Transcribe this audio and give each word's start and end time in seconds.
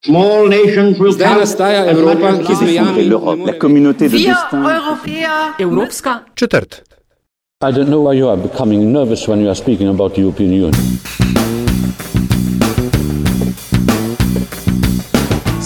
Zdaj 0.00 1.34
nastaja 1.38 1.90
Evropa, 1.90 2.32
ki 2.46 2.54
zmejami 2.54 3.04
la 3.46 3.52
communauté 3.60 4.08
de 4.08 4.16
destin. 4.16 4.64
Evropska 5.58 6.24
četrt. 6.34 6.82
I 7.60 7.72
don't 7.72 7.88
know 7.88 8.08
why 8.08 8.18
you 8.18 8.28
are 8.28 8.40
becoming 8.40 8.92
nervous 8.92 9.28
when 9.28 9.40
you 9.40 9.48
are 9.48 9.54
speaking 9.54 9.88
about 9.88 10.14
the 10.14 10.22
European 10.22 10.50
Union. 10.50 10.72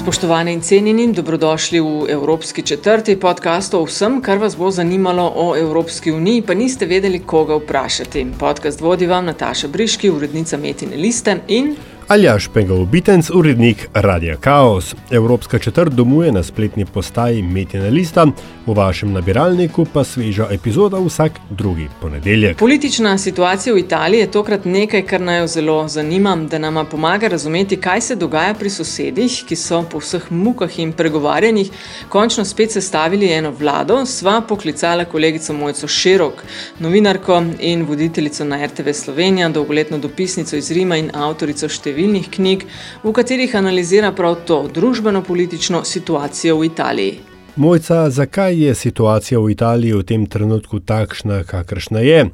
Spoštovane 0.03 0.53
in 0.53 0.61
cenjeni, 0.61 1.13
dobrodošli 1.13 1.81
v 1.81 2.07
Evropski 2.09 2.63
četrti 2.63 3.17
podcast 3.17 3.75
o 3.75 3.85
vsem, 3.85 4.21
kar 4.23 4.39
vas 4.39 4.57
bo 4.57 4.71
zanimalo 4.71 5.33
o 5.37 5.57
Evropski 5.57 6.13
uniji, 6.13 6.43
pa 6.43 6.55
niste 6.55 6.87
vedeli, 6.87 7.19
koga 7.19 7.55
vprašati. 7.55 8.27
Podcast 8.39 8.81
vodi 8.81 9.07
vam 9.07 9.25
Nataša 9.25 9.69
Briški, 9.69 10.11
urednica 10.11 10.57
Metine 10.57 10.97
Liste 10.97 11.39
in 11.49 11.77
Aljaš 12.09 12.49
Pengal 12.55 12.85
Bitenc, 12.85 13.31
urednik 13.31 13.89
Radia 13.95 14.37
Chaos. 14.37 14.95
Evropska 15.11 15.59
četrt 15.59 15.93
domuje 15.93 16.33
na 16.33 16.43
spletni 16.43 16.85
postaji 16.85 17.43
Metina 17.43 17.89
Lista, 17.89 18.27
v 18.67 18.75
vašem 18.75 19.13
nabiralniku 19.13 19.87
pa 19.93 20.05
sveža 20.05 20.49
epizoda 20.51 20.99
vsak 21.01 21.33
drugi 21.51 21.89
ponedeljek. 22.01 22.59
Politična 22.59 23.19
situacija 23.19 23.75
v 23.75 23.79
Italiji 23.79 24.21
je 24.21 24.31
tokrat 24.31 24.65
nekaj, 24.65 25.03
kar 25.03 25.21
naj 25.21 25.39
jo 25.39 25.47
zelo 25.47 25.89
zanima, 25.89 26.37
da 26.37 26.59
nama 26.59 26.85
pomaga 26.85 27.29
razumeti, 27.29 27.77
kaj 27.77 28.01
se 28.01 28.17
dogaja 28.17 28.55
pri 28.55 28.71
sosedih, 28.71 29.39
ki 29.49 29.57
so 29.57 29.81
po 29.91 29.99
vseh 29.99 30.31
mukah 30.31 30.79
in 30.79 30.93
pregovarjanjih 30.93 31.71
končno 32.09 32.45
spet 32.45 32.73
sestavili 32.73 33.33
eno 33.33 33.51
vlado. 33.51 34.07
Sva 34.07 34.41
poklicala 34.41 35.05
kolegico 35.05 35.53
Mojco 35.53 35.89
Širok, 35.89 36.45
novinarko 36.79 37.43
in 37.61 37.83
voditeljico 37.89 38.45
na 38.45 38.67
RTV 38.67 38.93
Slovenija, 38.93 39.49
dolgoletno 39.49 39.99
dopisnico 39.99 40.57
iz 40.57 40.71
Rima 40.71 40.97
in 40.97 41.11
avtorico 41.15 41.69
številk 41.69 41.94
številnih 41.95 42.27
knjig, 42.31 42.67
v 43.05 43.13
katerih 43.15 43.55
analizira 43.55 44.11
prav 44.13 44.43
to 44.49 44.65
družbeno-politično 44.75 45.85
situacijo 45.87 46.59
v 46.59 46.67
Italiji. 46.67 47.21
Mojca, 47.57 48.11
zakaj 48.11 48.57
je 48.59 48.75
situacija 48.75 49.39
v 49.39 49.53
Italiji 49.55 49.95
v 49.95 50.03
tem 50.03 50.27
trenutku 50.27 50.81
takšna, 50.83 51.45
kakršna 51.47 52.03
je? 52.03 52.25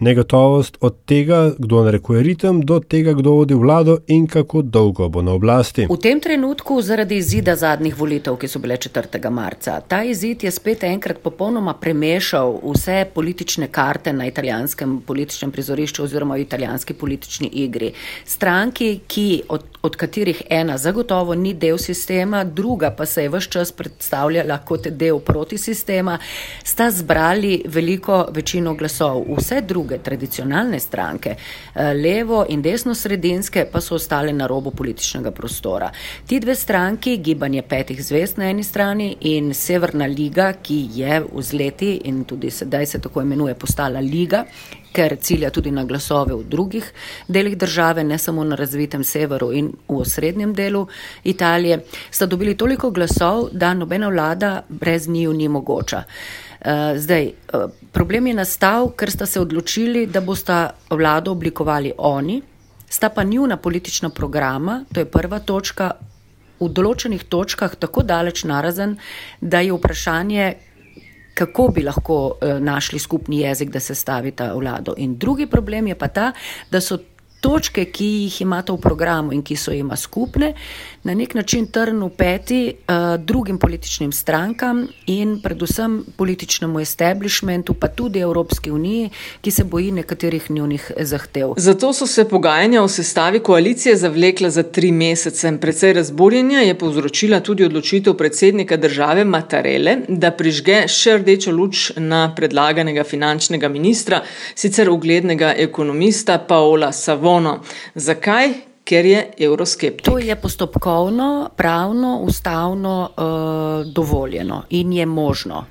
Negotovost 0.00 0.78
od 0.80 0.96
tega, 1.04 1.50
kdo 1.58 1.82
narekuje 1.84 2.22
ritem, 2.22 2.60
do 2.60 2.78
tega, 2.80 3.12
kdo 3.12 3.30
vodi 3.30 3.54
vlado 3.54 3.98
in 4.06 4.26
kako 4.26 4.62
dolgo 4.62 5.08
bo 5.08 5.22
na 5.22 5.32
oblasti. 5.32 5.86
V 5.90 5.96
tem 5.98 6.20
trenutku, 6.20 6.78
zaradi 6.82 7.16
izida 7.18 7.56
zadnjih 7.56 7.96
volitev, 7.98 8.36
ki 8.38 8.48
so 8.48 8.62
bile 8.62 8.76
4. 8.76 9.30
marca, 9.30 9.80
ta 9.80 10.04
izid 10.06 10.44
je 10.44 10.52
spet 10.54 10.84
enkrat 10.86 11.18
popolnoma 11.18 11.74
premešal 11.74 12.60
vse 12.62 13.08
politične 13.14 13.66
karte 13.74 14.12
na 14.12 14.26
italijanskem 14.26 15.00
političnem 15.06 15.50
prizorišču 15.50 16.04
oziroma 16.04 16.38
v 16.38 16.46
italijanski 16.46 16.94
politični 16.94 17.50
igri. 17.52 17.90
Stranki, 18.24 19.00
ki, 19.06 19.42
od, 19.48 19.64
od 19.82 19.96
katerih 19.96 20.42
ena 20.50 20.78
zagotovo 20.78 21.34
ni 21.34 21.54
del 21.54 21.78
sistema, 21.78 22.44
druga 22.44 22.90
pa 22.90 23.06
se 23.06 23.22
je 23.22 23.34
vse 23.34 23.50
čas 23.50 23.72
predstavljala 23.72 24.58
kot 24.58 24.88
del 24.88 25.18
protisistema, 25.18 26.18
sta 26.64 26.90
zbrali 26.90 27.64
veliko 27.66 28.26
večino 28.30 28.74
glasov. 28.74 29.24
Vse 29.38 29.60
druge 29.60 29.87
druge 29.88 30.02
tradicionalne 30.02 30.78
stranke, 30.78 31.36
eh, 31.74 31.94
levo 31.94 32.44
in 32.48 32.62
desno 32.62 32.94
sredinske, 32.94 33.66
pa 33.72 33.80
so 33.80 33.94
ostale 33.94 34.32
na 34.32 34.46
robu 34.46 34.70
političnega 34.70 35.30
prostora. 35.30 35.90
Ti 36.26 36.40
dve 36.40 36.54
stranki, 36.54 37.18
gibanje 37.18 37.62
petih 37.62 38.04
zvest 38.04 38.36
na 38.36 38.50
eni 38.50 38.62
strani 38.62 39.16
in 39.20 39.54
Severna 39.54 40.06
liga, 40.06 40.52
ki 40.62 40.88
je 40.94 41.20
v 41.20 41.42
zleti 41.42 42.00
in 42.04 42.24
tudi 42.24 42.50
sedaj 42.50 42.86
se 42.86 43.00
tako 43.00 43.22
imenuje 43.22 43.54
postala 43.54 44.00
liga, 44.00 44.44
ker 44.92 45.16
cilja 45.20 45.50
tudi 45.50 45.70
na 45.70 45.84
glasove 45.84 46.34
v 46.34 46.44
drugih 46.44 46.92
delih 47.28 47.56
države, 47.56 48.04
ne 48.04 48.18
samo 48.18 48.44
na 48.44 48.56
razvitem 48.56 49.04
severu 49.04 49.52
in 49.52 49.72
v 49.88 50.00
osrednjem 50.00 50.54
delu 50.54 50.86
Italije, 51.24 51.84
sta 52.10 52.26
dobili 52.26 52.56
toliko 52.56 52.90
glasov, 52.90 53.48
da 53.52 53.74
nobena 53.74 54.08
vlada 54.08 54.62
brez 54.68 55.08
njiju 55.08 55.32
ni 55.32 55.48
mogoča. 55.48 55.98
Eh, 55.98 56.47
zdaj, 56.96 57.24
eh, 57.26 57.66
problem 57.92 58.26
je 58.26 58.34
nastal, 58.34 58.90
ker 58.90 59.10
sta 59.10 59.26
se 59.26 59.40
odločili, 59.40 60.06
da 60.06 60.20
bosta 60.20 60.70
vlado 60.90 61.32
oblikovali 61.32 61.92
oni, 61.98 62.42
sta 62.88 63.08
pa 63.08 63.22
njuna 63.22 63.56
politična 63.56 64.10
programa, 64.10 64.84
to 64.92 65.00
je 65.00 65.06
prva 65.06 65.38
točka, 65.38 65.90
v 66.60 66.68
določenih 66.68 67.22
točkah 67.30 67.76
tako 67.78 68.02
daleč 68.02 68.42
narazen, 68.44 68.96
da 69.40 69.60
je 69.60 69.72
vprašanje, 69.72 70.54
kako 71.34 71.68
bi 71.68 71.82
lahko 71.86 72.38
eh, 72.40 72.58
našli 72.60 72.98
skupni 72.98 73.40
jezik, 73.40 73.70
da 73.70 73.80
se 73.80 73.94
stavi 73.94 74.32
ta 74.32 74.52
vlado. 74.54 74.94
In 74.96 75.14
drugi 75.18 75.46
problem 75.46 75.86
je 75.86 75.94
pa 75.94 76.08
ta, 76.08 76.32
da 76.70 76.80
so 76.80 76.98
točke, 77.40 77.84
ki 77.84 78.06
jih 78.24 78.40
imate 78.42 78.72
v 78.72 78.80
programu 78.82 79.32
in 79.32 79.42
ki 79.42 79.56
so 79.56 79.72
jima 79.72 79.96
skupne, 79.96 80.52
na 81.04 81.14
nek 81.14 81.34
način 81.34 81.66
trn 81.72 82.02
v 82.02 82.10
peti 82.16 82.60
uh, 82.72 83.16
drugim 83.16 83.58
političnim 83.58 84.12
strankam 84.12 84.82
in 85.06 85.38
predvsem 85.42 86.04
političnemu 86.16 86.80
establishmentu, 86.80 87.74
pa 87.74 87.88
tudi 87.88 88.18
Evropski 88.18 88.70
uniji, 88.70 89.10
ki 89.40 89.50
se 89.50 89.64
boji 89.64 89.92
nekaterih 89.92 90.50
njunih 90.50 90.90
zahtev. 90.98 91.54
Zato 91.56 91.92
so 91.92 92.06
se 92.06 92.28
pogajanja 92.28 92.82
o 92.82 92.88
sestavi 92.88 93.40
koalicije 93.40 93.96
zavlekla 93.96 94.50
za 94.50 94.62
tri 94.62 94.92
mesece. 94.92 95.52
Predvsej 95.60 95.92
razburjenja 95.92 96.60
je 96.60 96.78
povzročila 96.78 97.40
tudi 97.40 97.64
odločitev 97.64 98.14
predsednika 98.14 98.76
države 98.76 99.24
Matarele, 99.24 99.96
da 100.08 100.30
prižge 100.30 100.82
še 100.88 101.18
rdečo 101.18 101.52
luč 101.52 101.92
na 101.96 102.34
predlaganega 102.36 103.04
finančnega 103.04 103.68
ministra, 103.68 104.22
sicer 104.54 104.90
uglednega 104.90 105.54
ekonomista 105.56 106.38
Paola 106.38 106.92
Savono. 107.28 107.60
Zakaj? 107.94 108.52
ker 108.88 109.04
je 109.04 109.18
euroskeptik. 109.44 110.06
To 110.06 110.18
je 110.18 110.32
postopkovno, 110.36 111.50
pravno, 111.56 112.20
ustavno 112.24 113.10
uh, 113.10 113.92
dovoljeno 113.92 114.62
in 114.70 114.92
je 114.92 115.06
možno. 115.06 115.66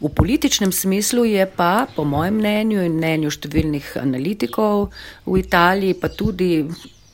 V 0.00 0.08
političnem 0.14 0.72
smislu 0.72 1.24
je 1.24 1.50
pa, 1.56 1.86
po 1.96 2.04
mojem 2.04 2.34
mnenju 2.38 2.84
in 2.86 2.94
mnenju 2.94 3.32
številnih 3.34 3.96
analitikov 3.98 4.92
v 5.26 5.40
Italiji, 5.42 5.98
pa 5.98 6.12
tudi 6.14 6.62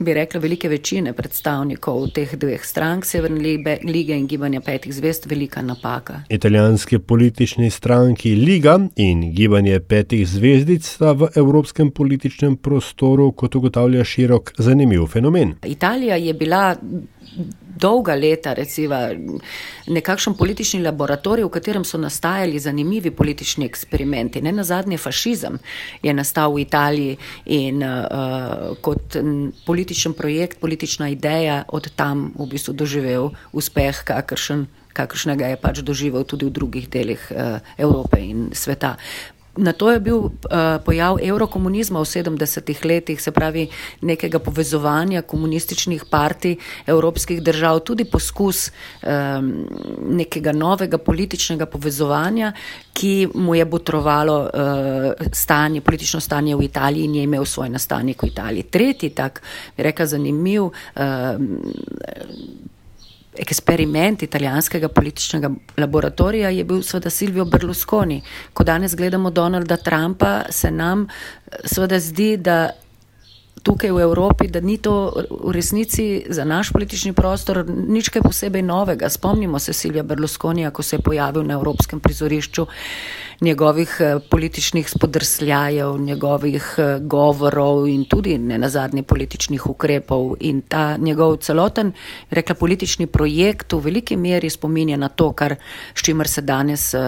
bi 0.01 0.15
rekla, 0.15 0.41
velike 0.41 0.69
večine 0.69 1.13
predstavnikov 1.13 2.07
teh 2.17 2.31
dveh 2.37 2.65
strank, 2.65 3.05
Severne 3.05 3.41
lige 3.85 4.17
in 4.17 4.27
Gibanja 4.27 4.61
petih 4.61 4.95
zvest, 4.95 5.27
velika 5.27 5.63
napaka. 5.63 6.23
Italijanski 6.29 6.99
politični 6.99 7.71
stranki 7.71 8.35
Liga 8.35 8.79
in 8.97 9.33
Gibanje 9.35 9.81
petih 9.81 10.29
zvezdic 10.29 10.87
sta 10.87 11.13
v 11.13 11.29
evropskem 11.37 11.91
političnem 11.91 12.57
prostoru, 12.57 13.33
kot 13.33 13.55
ugotavlja 13.55 14.05
širok, 14.05 14.53
zanimiv 14.59 15.07
fenomen. 15.07 15.55
Italija 15.65 16.17
je 16.17 16.35
bila 16.35 16.77
dolga 17.77 18.15
leta, 18.15 18.53
recimo, 18.53 18.97
nekakšen 19.87 20.35
politični 20.35 20.83
laboratorij, 20.83 21.45
v 21.45 21.53
katerem 21.55 21.85
so 21.85 21.99
nastajali 21.99 22.59
zanimivi 22.59 23.11
politični 23.11 23.67
eksperimenti. 23.67 24.43
Ne 24.43 24.53
na 24.53 24.65
zadnje, 24.65 24.99
fašizem 24.99 25.59
je 26.03 26.15
nastal 26.15 26.55
v 26.55 26.65
Italiji 26.67 27.17
in 27.47 27.83
uh, 27.83 28.77
kot 28.81 29.17
političen 29.67 30.13
projekt, 30.13 30.61
politična 30.61 31.09
ideja 31.09 31.65
od 31.69 31.91
tam 31.97 32.33
v 32.39 32.47
bistvu 32.51 32.75
doživel 32.75 33.31
uspeh, 33.53 34.05
kakršen. 34.05 34.67
Kakršnega 34.91 35.47
je 35.53 35.57
pač 35.57 35.81
doživel 35.87 36.25
tudi 36.27 36.49
v 36.49 36.51
drugih 36.51 36.89
delih 36.91 37.23
uh, 37.31 37.63
Evrope 37.79 38.19
in 38.19 38.51
sveta. 38.53 38.97
Na 39.61 39.73
to 39.73 39.91
je 39.93 40.01
bil 40.01 40.17
uh, 40.17 40.31
pojav 40.85 41.19
eurokomunizma 41.23 42.01
v 42.01 42.09
70-ih 42.09 42.85
letih, 42.85 43.21
se 43.21 43.33
pravi 43.33 43.67
nekega 44.01 44.39
povezovanja 44.39 45.23
komunističnih 45.23 46.05
partij 46.11 46.57
evropskih 46.87 47.43
držav, 47.43 47.81
tudi 47.85 48.05
poskus 48.05 48.71
um, 48.71 49.53
nekega 50.17 50.53
novega 50.53 50.99
političnega 50.99 51.67
povezovanja, 51.67 52.53
ki 52.93 53.29
mu 53.35 53.55
je 53.55 53.65
botrovalo 53.65 54.39
uh, 54.41 55.29
stanje, 55.33 55.81
politično 55.81 56.21
stanje 56.21 56.57
v 56.57 56.65
Italiji 56.65 57.05
in 57.05 57.15
je 57.15 57.29
imel 57.29 57.45
svoj 57.45 57.69
nastanek 57.69 58.23
v 58.23 58.33
Italiji. 58.33 58.63
Tretji 58.63 59.11
tak, 59.11 59.43
rekel, 59.77 60.07
zanimiv. 60.07 60.73
Uh, 60.97 61.37
eksperiment 63.39 64.23
italijanskega 64.23 64.89
političnega 64.89 65.51
laboratorija 65.77 66.51
je 66.51 66.65
bil 66.65 66.83
seveda 66.83 67.11
Silvio 67.11 67.45
Berlusconi. 67.45 68.23
Ko 68.53 68.65
danes 68.65 68.97
gledamo 68.97 69.31
Donalda 69.31 69.77
Trumpa, 69.77 70.43
se 70.51 70.71
nam 70.71 71.07
seveda 71.65 71.99
zdi, 71.99 72.37
da 72.37 72.71
tukaj 73.63 73.93
v 73.93 74.03
Evropi, 74.03 74.49
da 74.49 74.61
ni 74.61 74.79
to 74.79 75.13
v 75.31 75.53
resnici 75.53 76.25
za 76.29 76.45
naš 76.45 76.73
politični 76.73 77.13
prostor 77.13 77.65
nič 77.69 78.09
kaj 78.09 78.23
posebej 78.23 78.63
novega. 78.63 79.09
Spomnimo 79.09 79.59
se 79.59 79.73
Silvija 79.73 80.03
Berlusconija, 80.03 80.71
ko 80.71 80.83
se 80.83 80.97
je 80.97 81.03
pojavil 81.03 81.45
na 81.45 81.55
evropskem 81.55 82.01
prizorišču 82.01 82.67
njegovih 83.41 83.97
eh, 84.01 84.19
političnih 84.31 84.91
spodrsljajev, 84.91 85.99
njegovih 85.99 86.75
eh, 86.79 86.99
govorov 87.01 87.89
in 87.89 88.05
tudi 88.05 88.39
ne 88.39 88.59
nazadnje 88.59 89.03
političnih 89.03 89.67
ukrepov. 89.67 90.37
In 90.41 90.61
ta 90.63 90.97
njegov 90.97 91.37
celoten, 91.37 91.93
rekla, 92.31 92.55
politični 92.55 93.07
projekt 93.07 93.73
v 93.73 93.81
veliki 93.81 94.17
meri 94.17 94.51
spominja 94.51 94.97
na 94.97 95.09
to, 95.09 95.33
kar, 95.33 95.55
s 95.95 96.03
čimer 96.03 96.29
se 96.29 96.43
danes 96.43 96.95
uh, 96.95 97.01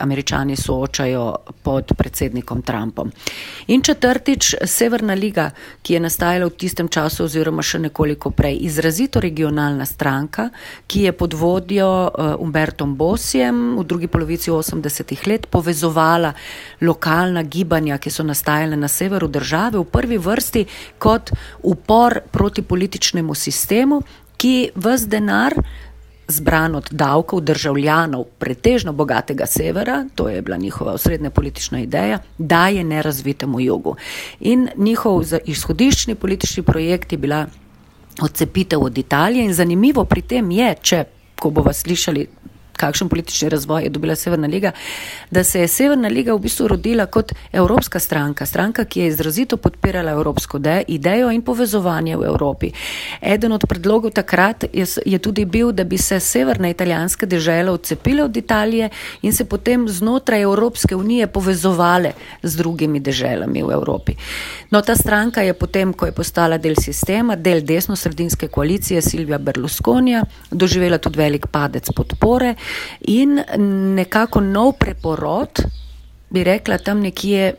američani 0.00 0.56
soočajo 0.56 1.34
pod 1.62 1.92
predsednikom 1.98 2.62
Trumpom. 2.62 3.12
In 3.66 3.82
četrtič, 3.82 4.54
Severna 4.64 5.14
liga 5.14 5.50
ki 5.82 5.94
je 5.94 6.00
nastajala 6.00 6.46
v 6.46 6.56
tistem 6.56 6.88
času 6.88 7.24
oziroma 7.24 7.62
še 7.62 7.78
nekoliko 7.78 8.30
prej, 8.30 8.58
izrazito 8.66 9.20
regionalna 9.20 9.86
stranka, 9.86 10.48
ki 10.86 11.06
je 11.06 11.12
pod 11.12 11.34
vodjo 11.34 11.88
uh, 11.88 12.34
Umbertom 12.42 12.96
Bosjem 12.96 13.76
v 13.78 13.84
drugi 13.84 14.08
polovici 14.08 14.50
80-ih 14.50 15.26
let 15.26 15.46
povezovala 15.50 16.32
lokalna 16.80 17.42
gibanja, 17.42 17.98
ki 17.98 18.10
so 18.10 18.26
nastajale 18.26 18.76
na 18.76 18.88
severu 18.88 19.28
države, 19.28 19.78
v 19.78 19.84
prvi 19.84 20.18
vrsti 20.18 20.66
kot 20.98 21.32
upor 21.62 22.20
proti 22.30 22.62
političnemu 22.62 23.34
sistemu, 23.34 24.02
ki 24.36 24.72
vse 24.74 25.06
denar 25.06 25.54
zbran 26.32 26.74
od 26.74 26.88
davkov 26.90 27.40
državljanov 27.40 28.24
pretežno 28.38 28.92
bogatega 28.92 29.46
severa, 29.46 30.04
to 30.14 30.28
je 30.28 30.42
bila 30.42 30.56
njihova 30.56 30.92
osrednja 30.92 31.30
politična 31.30 31.80
ideja, 31.80 32.18
daje 32.38 32.84
nerazvitemu 32.84 33.60
jugu. 33.60 33.96
In 34.40 34.68
njihov 34.76 35.22
izhodiščni 35.44 36.14
politični 36.14 36.62
projekt 36.62 37.12
je 37.12 37.18
bila 37.18 37.46
odcepitev 38.22 38.82
od 38.82 38.98
Italije 38.98 39.44
in 39.44 39.54
zanimivo 39.54 40.04
pri 40.04 40.22
tem 40.22 40.50
je, 40.50 40.74
če, 40.82 41.04
ko 41.40 41.50
bo 41.50 41.62
vas 41.62 41.80
slišali 41.82 42.26
kakšen 42.76 43.08
politični 43.08 43.48
razvoj 43.48 43.82
je 43.82 43.88
dobila 43.88 44.14
Severna 44.16 44.46
liga, 44.46 44.72
da 45.30 45.44
se 45.44 45.60
je 45.60 45.68
Severna 45.68 46.08
liga 46.08 46.34
v 46.34 46.38
bistvu 46.38 46.68
rodila 46.68 47.06
kot 47.06 47.32
evropska 47.52 47.98
stranka, 47.98 48.46
stranka, 48.46 48.84
ki 48.84 49.00
je 49.00 49.06
izrazito 49.06 49.56
podpirala 49.56 50.10
evropsko 50.12 50.58
idejo 50.88 51.30
in 51.30 51.42
povezovanje 51.42 52.16
v 52.16 52.24
Evropi. 52.24 52.70
Eden 53.20 53.52
od 53.52 53.64
predlogov 53.68 54.10
takrat 54.10 54.64
je, 54.72 54.86
je 55.06 55.18
tudi 55.18 55.44
bil, 55.44 55.72
da 55.72 55.84
bi 55.84 55.98
se 55.98 56.20
severna 56.20 56.68
italijanska 56.68 57.26
država 57.26 57.72
odcepila 57.72 58.24
od 58.24 58.36
Italije 58.36 58.88
in 59.22 59.32
se 59.32 59.44
potem 59.44 59.88
znotraj 59.88 60.42
Evropske 60.42 60.96
unije 60.96 61.26
povezovale 61.26 62.12
z 62.42 62.56
drugimi 62.56 63.00
državami 63.00 63.62
v 63.62 63.70
Evropi. 63.70 64.12
No, 64.70 64.82
ta 64.82 64.96
stranka 64.96 65.42
je 65.42 65.54
potem, 65.54 65.92
ko 65.92 66.06
je 66.06 66.12
postala 66.12 66.58
del 66.58 66.74
sistema, 66.80 67.36
del 67.36 67.60
desno-sredinske 67.60 68.48
koalicije 68.48 69.02
Silvija 69.02 69.38
Berlusconija, 69.38 70.24
doživela 70.50 70.98
tudi 70.98 71.18
velik 71.18 71.46
padec 71.46 71.90
podpore 71.96 72.54
in 73.00 73.40
nekako 73.94 74.40
nov 74.40 74.72
preporod, 74.78 75.62
bi 76.30 76.44
rekla 76.44 76.78
tam 76.78 77.00
nekje. 77.00 77.54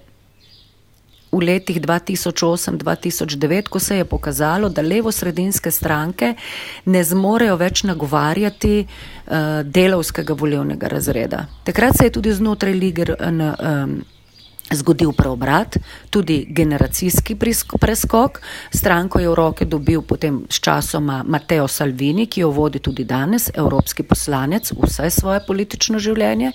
V 1.33 1.39
letih 1.41 1.81
2008-2009, 1.81 3.69
ko 3.69 3.79
se 3.79 3.95
je 3.97 4.05
pokazalo, 4.05 4.69
da 4.69 4.83
levo-sredinske 4.85 5.71
stranke 5.71 6.35
ne 6.85 7.01
zmorejo 7.03 7.55
več 7.57 7.81
nagovarjati 7.89 8.83
uh, 8.85 9.33
delovskega 9.65 10.33
volivnega 10.37 10.87
razreda. 10.87 11.47
Takrat 11.65 11.97
se 11.97 12.05
je 12.05 12.11
tudi 12.13 12.33
znotraj 12.37 12.73
lige 12.77 13.07
um, 13.17 14.03
zgodil 14.71 15.11
preobrat, 15.11 15.77
tudi 16.09 16.45
generacijski 16.49 17.35
preskok. 17.79 18.41
Stranko 18.71 19.19
je 19.19 19.29
v 19.29 19.35
roke 19.35 19.65
dobil 19.65 20.01
potem 20.01 20.43
s 20.49 20.59
časoma 20.59 21.23
Mateo 21.27 21.67
Salvini, 21.67 22.27
ki 22.27 22.41
jo 22.41 22.49
vodi 22.49 22.79
tudi 22.79 23.03
danes, 23.03 23.49
evropski 23.53 24.03
poslanec, 24.03 24.71
vse 24.71 25.09
svoje 25.09 25.41
politično 25.47 25.99
življenje 25.99 26.51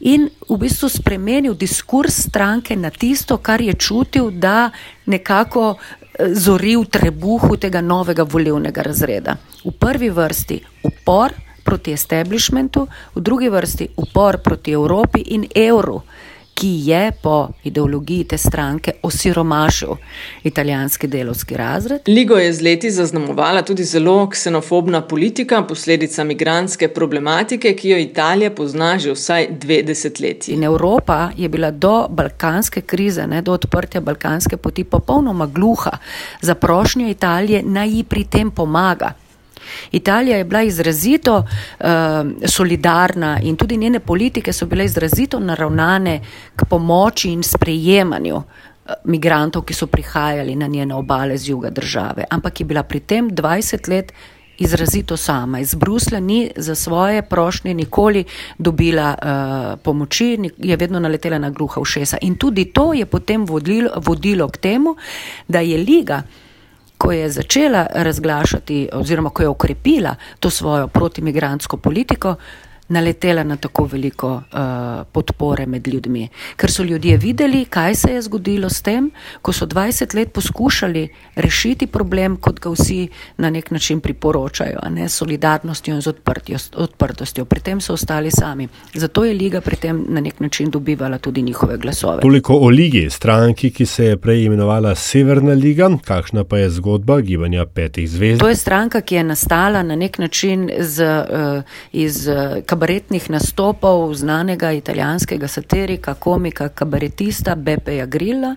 in 0.00 0.28
v 0.48 0.58
bistvu 0.58 0.88
spremenil 0.88 1.54
diskurs 1.54 2.22
stranke 2.26 2.76
na 2.76 2.90
tisto, 2.90 3.38
kar 3.38 3.60
je 3.60 3.74
čutil, 3.74 4.30
da 4.30 4.70
nekako 5.06 5.76
eh, 5.76 6.34
zori 6.34 6.76
v 6.76 6.88
trebuhu 6.88 7.56
tega 7.56 7.80
novega 7.80 8.22
volivnega 8.22 8.82
razreda. 8.82 9.36
V 9.64 9.70
prvi 9.70 10.10
vrsti 10.10 10.60
upor 10.88 11.34
proti 11.62 11.92
establishmentu, 11.92 12.88
v 13.14 13.20
drugi 13.20 13.48
vrsti 13.48 13.88
upor 13.96 14.42
proti 14.42 14.72
Evropi 14.72 15.22
in 15.30 15.46
evru 15.54 16.02
ki 16.54 16.82
je 16.84 17.12
po 17.22 17.48
ideologiji 17.64 18.24
te 18.24 18.38
stranke 18.38 18.92
osiromašil 19.02 19.88
italijanski 20.44 21.06
delovski 21.06 21.56
razred. 21.56 22.00
Ligo 22.06 22.36
je 22.36 22.52
z 22.52 22.62
leti 22.62 22.90
zaznamovala 22.90 23.62
tudi 23.62 23.84
zelo 23.84 24.28
ksenofobna 24.30 25.00
politika, 25.00 25.62
posledica 25.62 26.24
migranske 26.24 26.88
problematike, 26.88 27.74
ki 27.76 27.88
jo 27.88 27.98
Italija 27.98 28.50
pozna 28.50 28.98
že 28.98 29.12
vsaj 29.12 29.46
dve 29.50 29.82
desetletji. 29.82 30.54
In 30.54 30.64
Evropa 30.64 31.30
je 31.36 31.48
bila 31.48 31.70
do 31.70 32.06
balkanske 32.10 32.80
krize, 32.80 33.26
ne, 33.26 33.42
do 33.42 33.52
odprtja 33.52 34.00
balkanske 34.00 34.56
poti, 34.56 34.84
popolnoma 34.84 35.46
gluha 35.46 35.98
za 36.40 36.54
prošnjo 36.54 37.08
Italije, 37.08 37.62
naj 37.62 37.96
ji 37.96 38.04
pri 38.04 38.24
tem 38.24 38.50
pomaga. 38.50 39.12
Italija 39.92 40.36
je 40.36 40.44
bila 40.44 40.62
izrazito 40.62 41.36
uh, 41.36 41.86
solidarna 42.46 43.40
in 43.42 43.56
tudi 43.56 43.76
njene 43.76 44.00
politike 44.00 44.52
so 44.52 44.66
bile 44.66 44.84
izrazito 44.84 45.40
naravnane 45.40 46.20
k 46.56 46.64
pomoči 46.64 47.32
in 47.32 47.42
sprejemanju 47.42 48.36
uh, 48.36 48.42
migrantov, 49.04 49.62
ki 49.62 49.74
so 49.74 49.86
prihajali 49.86 50.56
na 50.56 50.66
njene 50.66 50.94
obale 50.94 51.36
z 51.38 51.48
juga 51.48 51.70
države. 51.70 52.24
Ampak 52.30 52.60
je 52.60 52.66
bila 52.66 52.82
pri 52.82 53.00
tem 53.00 53.30
20 53.30 53.88
let 53.88 54.12
izrazito 54.58 55.16
sama. 55.16 55.60
Iz 55.60 55.74
Brusla 55.74 56.20
ni 56.20 56.50
za 56.56 56.74
svoje 56.74 57.22
prošnje 57.22 57.74
nikoli 57.74 58.24
dobila 58.58 59.14
uh, 59.14 59.80
pomoči, 59.80 60.38
je 60.58 60.76
vedno 60.76 61.00
naletela 61.00 61.38
na 61.38 61.50
gluha 61.50 61.80
ušesa. 61.80 62.16
In 62.20 62.36
tudi 62.36 62.64
to 62.64 62.92
je 62.92 63.06
potem 63.06 63.44
vodilo, 63.46 63.90
vodilo 63.96 64.48
k 64.48 64.56
temu, 64.56 64.96
da 65.48 65.60
je 65.60 65.78
Liga 65.78 66.22
ko 67.02 67.12
je 67.12 67.30
začela 67.30 67.86
razglašati 67.90 68.88
oziroma 68.92 69.30
ko 69.30 69.42
je 69.42 69.48
okrepila 69.48 70.14
to 70.40 70.50
svojo 70.50 70.86
protimigrantsko 70.88 71.76
politiko, 71.76 72.34
naletela 72.92 73.42
na 73.44 73.56
tako 73.56 73.84
veliko 73.84 74.32
uh, 74.34 75.06
podpore 75.12 75.66
med 75.66 75.88
ljudmi. 75.88 76.28
Ker 76.56 76.70
so 76.70 76.84
ljudje 76.84 77.16
videli, 77.16 77.64
kaj 77.64 77.94
se 77.94 78.12
je 78.12 78.22
zgodilo 78.22 78.68
s 78.70 78.82
tem, 78.82 79.10
ko 79.42 79.52
so 79.52 79.66
20 79.66 80.16
let 80.16 80.32
poskušali 80.32 81.08
rešiti 81.34 81.86
problem, 81.86 82.36
kot 82.36 82.60
ga 82.60 82.70
vsi 82.70 83.08
na 83.36 83.50
nek 83.50 83.70
način 83.70 84.00
priporočajo, 84.00 84.80
ne 84.90 85.08
s 85.08 85.16
solidarnostjo 85.22 85.94
in 85.94 86.02
z 86.02 86.14
odprtostjo. 86.76 87.44
Pri 87.44 87.60
tem 87.60 87.80
so 87.80 87.94
ostali 87.94 88.30
sami. 88.30 88.68
Zato 88.94 89.24
je 89.24 89.34
Liga 89.34 89.60
pri 89.60 89.76
tem 89.76 90.04
na 90.08 90.20
nek 90.20 90.40
način 90.40 90.70
dobivala 90.70 91.18
tudi 91.18 91.42
njihove 91.42 91.76
glasove. 91.78 92.20
Toliko 92.22 92.54
o 92.54 92.68
Ligi, 92.68 93.10
stranki, 93.10 93.70
ki 93.70 93.86
se 93.86 94.04
je 94.04 94.16
prej 94.16 94.44
imenovala 94.44 94.94
Severna 94.94 95.52
Liga, 95.52 95.90
kakšna 96.04 96.44
pa 96.44 96.58
je 96.58 96.70
zgodba 96.70 97.20
gibanja 97.20 97.66
petih 97.66 98.10
zvezd? 98.10 98.40
To 98.40 98.48
je 98.48 98.56
stranka, 98.56 99.00
ki 99.00 99.14
je 99.14 99.24
nastala 99.24 99.82
na 99.82 99.96
nek 99.96 100.18
način 100.18 100.70
z, 100.78 101.04
uh, 101.04 101.62
iz 101.92 102.28
uh, 102.28 102.62
kabaretnih 102.82 103.30
nastopov 103.30 104.14
znanega 104.14 104.72
italijanskega 104.72 105.48
satirika, 105.48 106.14
komika, 106.14 106.68
kabaretista 106.68 107.54
Bepeja 107.54 108.06
Grilla, 108.06 108.56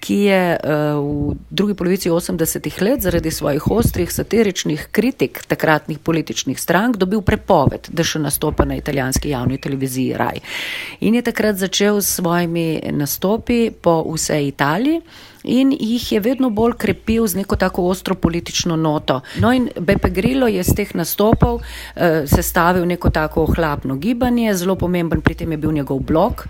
ki 0.00 0.16
je 0.16 0.56
uh, 0.56 0.70
v 0.96 1.36
drugi 1.50 1.74
polovici 1.76 2.08
80-ih 2.08 2.80
let 2.82 3.04
zaradi 3.04 3.30
svojih 3.30 3.70
ostrih 3.70 4.12
satiričnih 4.12 4.88
kritik 4.92 5.42
takratnih 5.46 5.98
političnih 5.98 6.60
strank 6.60 6.96
dobil 6.96 7.20
prepoved, 7.20 7.90
da 7.92 8.00
še 8.00 8.22
nastopa 8.24 8.64
na 8.64 8.80
italijanski 8.80 9.28
javni 9.36 9.60
televiziji 9.60 10.16
Raj. 10.16 10.40
In 11.00 11.20
je 11.20 11.22
takrat 11.22 11.60
začel 11.60 12.00
s 12.00 12.16
svojimi 12.16 12.80
nastopi 12.96 13.68
po 13.70 14.00
vsej 14.08 14.48
Italiji 14.48 15.02
in 15.44 15.72
jih 15.72 16.12
je 16.12 16.20
vedno 16.20 16.50
bolj 16.50 16.76
krepil 16.78 17.26
z 17.26 17.36
neko 17.36 17.56
tako 17.56 17.82
ostro 17.88 18.14
politično 18.14 18.76
noto. 18.76 19.20
No 19.40 19.52
in 19.52 19.68
Beppe 19.80 20.10
Grillo 20.10 20.46
je 20.46 20.62
z 20.62 20.74
teh 20.74 20.94
nastopov 20.94 21.60
eh, 21.60 22.26
sestavil 22.26 22.86
neko 22.86 23.10
tako 23.10 23.42
ohlapno 23.42 23.96
gibanje, 23.96 24.54
zelo 24.54 24.76
pomemben 24.76 25.20
pri 25.20 25.34
tem 25.34 25.52
je 25.52 25.58
bil 25.58 25.72
njegov 25.72 26.00
blog. 26.00 26.46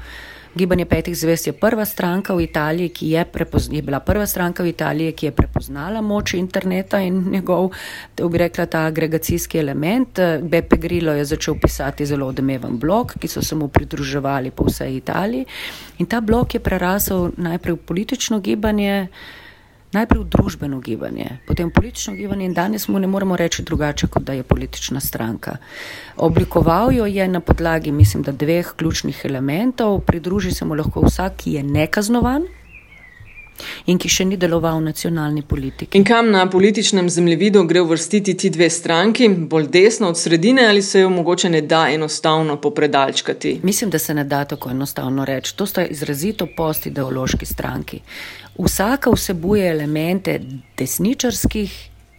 Gibanje 0.54 0.84
petih 0.84 1.14
zvest 1.14 1.46
je 1.46 1.52
prva 1.52 1.84
stranka 1.84 2.34
v 2.34 2.42
Italiji, 2.42 2.88
ki 2.88 3.10
je, 3.10 3.24
je 3.70 3.82
bila 3.82 4.00
prva 4.00 4.26
stranka 4.26 4.62
v 4.62 4.72
Italiji, 4.74 5.12
ki 5.12 5.26
je 5.26 5.32
prepoznala 5.32 6.00
moč 6.02 6.34
interneta 6.34 6.98
in 7.00 7.22
njegov, 7.30 7.70
bi 8.16 8.38
rekla, 8.38 8.66
ta 8.66 8.80
agregacijski 8.86 9.58
element. 9.58 10.18
Beppe 10.42 10.76
Grillo 10.76 11.12
je 11.12 11.24
začel 11.24 11.54
pisati 11.54 12.06
zelo 12.06 12.26
odmeven 12.26 12.78
blog, 12.78 13.14
ki 13.20 13.28
so 13.28 13.42
se 13.42 13.54
mu 13.54 13.68
pridruževali 13.68 14.50
po 14.50 14.66
vsej 14.66 14.96
Italiji. 14.96 15.46
In 15.98 16.06
ta 16.06 16.20
blog 16.20 16.54
je 16.54 16.60
prerasel 16.60 17.30
najprej 17.36 17.74
v 17.74 17.84
politično 17.86 18.40
gibanje 18.40 19.08
najprej 19.92 20.22
v 20.22 20.28
družbeno 20.30 20.80
gibanje, 20.80 21.40
potem 21.46 21.68
v 21.68 21.74
politično 21.74 22.14
gibanje 22.14 22.46
in 22.46 22.54
danes 22.54 22.88
mu 22.88 22.98
ne 22.98 23.06
moremo 23.06 23.36
reči 23.36 23.62
drugače, 23.62 24.06
kot 24.06 24.22
da 24.22 24.32
je 24.32 24.42
politična 24.42 25.00
stranka. 25.00 25.56
Oblikoval 26.16 26.92
jo 26.92 27.06
je 27.06 27.28
na 27.28 27.40
podlagi, 27.40 27.92
mislim, 27.92 28.22
da 28.22 28.32
dveh 28.32 28.72
ključnih 28.76 29.22
elementov, 29.24 30.00
pridruži 30.00 30.52
se 30.52 30.64
mu 30.64 30.74
lahko 30.74 31.00
vsak, 31.06 31.36
ki 31.36 31.52
je 31.52 31.62
nekaznovan. 31.62 32.46
In 33.86 33.98
ki 33.98 34.08
še 34.08 34.24
ni 34.24 34.36
deloval 34.36 34.78
v 34.78 34.88
nacionalni 34.90 35.42
politiki. 35.42 35.98
In 35.98 36.04
kam 36.04 36.30
na 36.30 36.46
političnem 36.50 37.10
zemljevidu 37.10 37.64
gre 37.64 37.80
uvrstiti 37.80 38.36
ti 38.36 38.50
dve 38.50 38.70
stranki, 38.70 39.28
bolj 39.28 39.68
desno 39.68 40.08
od 40.08 40.18
sredine, 40.18 40.66
ali 40.68 40.82
se 40.82 41.00
jo 41.00 41.10
mogoče 41.10 41.50
ne 41.50 41.60
da 41.62 41.86
enostavno 41.90 42.56
popredalčkati? 42.60 43.60
Mislim, 43.62 43.90
da 43.90 43.98
se 43.98 44.14
ne 44.14 44.24
da 44.24 44.44
tako 44.44 44.70
enostavno 44.70 45.24
reči. 45.24 45.56
To 45.56 45.66
sta 45.66 45.86
izrazito 45.86 46.46
postideološki 46.56 47.46
stranki 47.46 48.00
vsaka 48.64 49.10
vsebuje 49.10 49.70
elemente 49.70 50.40
desničarskih 50.78 51.72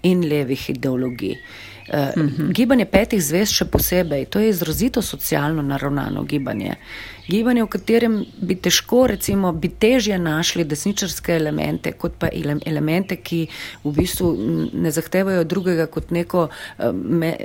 in 0.04 0.26
levih 0.30 0.70
ideologij. 0.70 1.38
Uh, 1.92 1.98
uh 1.98 2.24
-huh. 2.24 2.54
Gibanje 2.54 2.86
petih 2.86 3.24
zvez, 3.24 3.50
še 3.50 3.66
posebej, 3.66 4.26
to 4.26 4.40
je 4.40 4.50
izrazito 4.50 5.02
socialno 5.02 5.62
naravnano 5.62 6.24
gibanje. 6.24 6.76
Gibanje, 7.28 7.64
v 7.64 7.68
katerem 7.68 8.16
bi 8.42 8.56
težko, 8.56 9.06
recimo, 9.08 9.52
bi 9.52 9.70
težje 9.70 10.18
našli 10.20 10.64
desničarske 10.68 11.36
elemente, 11.36 11.92
kot 11.92 12.18
pa 12.20 12.28
elemente, 12.34 13.16
ki 13.16 13.46
v 13.84 13.94
bistvu 13.96 14.32
ne 14.74 14.92
zahtevajo 14.92 15.44
drugega 15.44 15.86
kot 15.88 16.12
neko 16.12 16.48
eh, 16.50 16.92
me, 16.92 17.36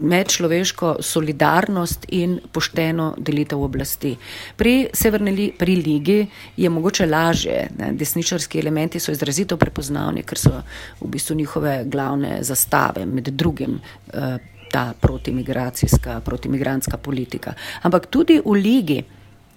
medčloveško 0.00 0.96
solidarnost 1.00 2.08
in 2.08 2.38
pošteno 2.52 3.12
delitev 3.18 3.62
oblasti. 3.62 4.16
Pri 4.56 4.88
Severni 4.92 5.52
pri 5.58 5.76
Ligi 5.76 6.26
je 6.56 6.70
mogoče 6.70 7.06
lažje, 7.06 7.68
ne, 7.78 7.92
desničarski 7.92 8.58
elementi 8.58 9.00
so 9.00 9.12
izrazito 9.12 9.56
prepoznavni, 9.56 10.22
ker 10.22 10.38
so 10.38 10.54
v 11.00 11.12
bistvu 11.14 11.36
njihove 11.36 11.82
glavne 11.86 12.38
zastave, 12.42 13.06
med 13.06 13.28
drugim. 13.28 13.78
Uh, 14.14 14.38
ta 14.70 14.92
protimigracijska, 15.00 16.20
protimigranska 16.20 16.96
politika. 16.96 17.54
Ampak 17.82 18.06
tudi 18.06 18.40
v 18.44 18.52
ligi 18.52 19.00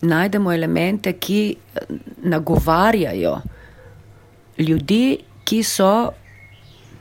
najdemo 0.01 0.51
elemente, 0.51 1.13
ki 1.13 1.41
eh, 1.51 1.79
nagovarjajo 2.23 3.41
ljudi, 4.57 5.17
ki 5.43 5.63
so 5.63 6.11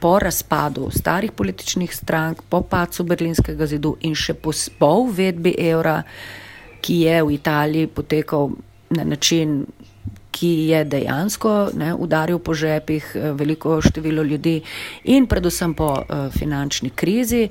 po 0.00 0.18
razpadu 0.18 0.88
starih 0.90 1.32
političnih 1.32 1.94
strank, 1.94 2.42
po 2.48 2.62
pacu 2.62 3.04
Berlinskega 3.04 3.66
zidu 3.66 3.96
in 4.00 4.14
še 4.14 4.34
po, 4.34 4.52
po 4.78 4.92
uvedbi 5.04 5.54
evra, 5.58 6.02
ki 6.80 7.02
je 7.04 7.22
v 7.22 7.34
Italiji 7.36 7.86
potekal 7.86 8.50
na 8.90 9.04
način, 9.04 9.66
ki 10.30 10.50
je 10.70 10.84
dejansko 10.84 11.70
ne, 11.74 11.94
udaril 11.94 12.38
po 12.38 12.54
žepih 12.54 13.12
eh, 13.14 13.30
veliko 13.32 13.80
število 13.82 14.22
ljudi 14.22 14.60
in 15.04 15.26
predvsem 15.26 15.74
po 15.74 15.92
uh, 15.92 16.26
finančni 16.32 16.90
krizi, 16.90 17.48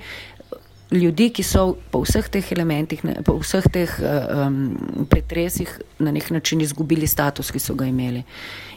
ljudi, 0.91 1.29
ki 1.29 1.43
so 1.43 1.75
po 1.91 2.01
vseh 2.01 2.29
teh 2.29 2.51
elementih, 2.51 3.01
po 3.25 3.38
vseh 3.43 3.65
teh 3.71 3.91
um, 4.01 5.05
pretresih 5.09 5.69
na 6.00 6.12
nek 6.12 6.31
način 6.33 6.62
izgubili 6.62 7.07
status, 7.07 7.51
ki 7.51 7.59
so 7.59 7.75
ga 7.77 7.86
imeli. 7.86 8.24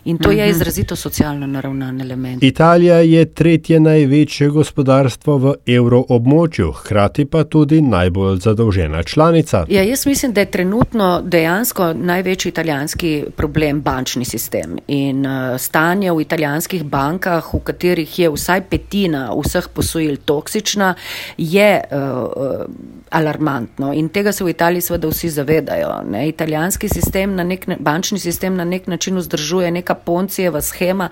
In 0.04 0.18
to 0.18 0.30
je 0.30 0.42
mhm. 0.42 0.50
izrazito 0.50 0.96
socialno 0.96 1.46
naravnan 1.46 2.00
element. 2.00 2.42
Italija 2.42 2.96
je 2.96 3.24
tretje 3.24 3.80
največje 3.80 4.48
gospodarstvo 4.48 5.36
v 5.38 5.54
evroobmočju, 5.66 6.72
hkrati 6.72 7.24
pa 7.24 7.44
tudi 7.44 7.80
najbolj 7.80 8.38
zadolžena 8.38 9.02
članica. 9.02 9.66
Ja, 9.68 9.82
jaz 9.82 10.06
mislim, 10.06 10.32
da 10.32 10.40
je 10.40 10.50
trenutno 10.50 11.22
dejansko 11.24 11.92
največji 11.92 12.48
italijanski 12.48 13.24
problem 13.36 13.80
bančni 13.80 14.24
sistem 14.24 14.78
in 14.86 15.26
uh, 15.26 15.58
stanje 15.58 16.12
v 16.12 16.20
italijanskih 16.20 16.84
bankah, 16.84 17.54
v 17.54 17.60
katerih 17.64 18.18
je 18.18 18.30
vsaj 18.30 18.60
petina 18.70 19.30
vseh 19.44 19.68
posojil 19.74 20.16
toksična, 20.16 20.94
je 21.38 21.80
uh, 21.90 22.64
alarmantno 23.10 23.92
in 23.92 24.08
tega 24.08 24.32
se 24.32 24.44
v 24.44 24.50
Italiji 24.50 24.80
seveda 24.80 25.08
vsi 25.08 25.30
zavedajo. 25.30 26.02
Ne? 26.10 26.28
Italijanski 26.28 26.88
sistem, 26.88 27.36
nek, 27.36 27.66
bančni 27.78 28.18
sistem 28.18 28.56
na 28.56 28.64
nek 28.64 28.86
način 28.86 29.16
vzdržuje 29.16 29.70
neka 29.70 29.91
neka 29.92 30.04
poncijeva 30.04 30.60
schema 30.60 31.08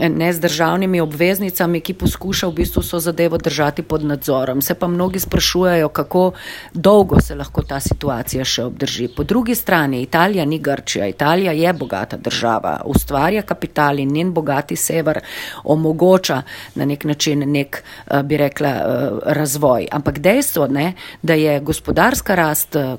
ne 0.00 0.32
z 0.32 0.40
državnimi 0.40 1.00
obveznicami, 1.00 1.80
ki 1.80 1.94
poskuša 1.94 2.48
v 2.48 2.52
bistvu 2.52 2.82
so 2.82 3.00
zadevo 3.00 3.38
držati 3.38 3.82
pod 3.82 4.04
nadzorom. 4.04 4.62
Se 4.62 4.74
pa 4.74 4.88
mnogi 4.88 5.20
sprašujejo, 5.20 5.88
kako 5.88 6.32
dolgo 6.74 7.20
se 7.20 7.34
lahko 7.34 7.62
ta 7.62 7.80
situacija 7.80 8.44
še 8.44 8.64
obdrži. 8.64 9.08
Po 9.16 9.24
drugi 9.24 9.54
strani, 9.54 10.02
Italija 10.02 10.44
ni 10.44 10.58
Grčija, 10.58 11.06
Italija 11.06 11.52
je 11.52 11.72
bogata 11.72 12.16
država, 12.16 12.80
ustvarja 12.84 13.42
kapital 13.42 13.98
in 13.98 14.12
njen 14.12 14.32
bogati 14.32 14.76
sever 14.76 15.20
omogoča 15.64 16.42
na 16.74 16.84
nek 16.84 17.04
način 17.04 17.44
nek, 17.52 17.82
eh, 18.06 18.22
bi 18.22 18.36
rekla, 18.36 18.68
eh, 18.68 19.10
razvoj. 19.24 19.88
Ampak 19.92 20.18
dejstvo, 20.18 20.66
ne, 20.66 20.92
da 21.22 21.34
je 21.34 21.60
gospodarska 21.60 22.34
rast 22.34 22.76
eh, 22.76 22.96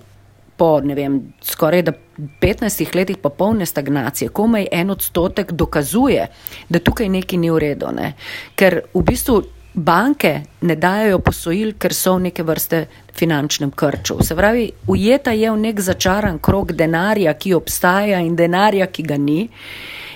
po 0.58 0.80
vem, 0.82 1.20
skoraj 1.42 1.82
da 1.82 1.94
15 2.42 2.96
letih 2.96 3.18
popolne 3.18 3.66
stagnacije, 3.66 4.30
komaj 4.30 4.68
en 4.72 4.90
odstotek 4.90 5.52
dokazuje, 5.52 6.28
da 6.70 6.80
tukaj 6.80 7.10
nekaj 7.10 7.40
ni 7.40 7.52
v 7.52 7.60
redu. 7.62 7.92
Ne? 7.94 8.14
Ker 8.56 8.82
v 8.94 9.04
bistvu 9.06 9.44
banke 9.74 10.42
ne 10.62 10.76
dajo 10.76 11.20
posojil, 11.22 11.76
ker 11.78 11.94
so 11.94 12.16
v 12.18 12.30
neke 12.30 12.44
vrste 12.44 12.88
finančnem 13.14 13.72
krču. 13.72 14.18
Se 14.26 14.36
pravi, 14.36 14.72
ujeta 14.88 15.32
je 15.32 15.52
v 15.52 15.62
nek 15.62 15.80
začaran 15.80 16.40
krok 16.40 16.74
denarja, 16.74 17.34
ki 17.38 17.54
obstaja 17.54 18.20
in 18.26 18.36
denarja, 18.36 18.90
ki 18.90 19.04
ga 19.04 19.18
ni 19.18 19.48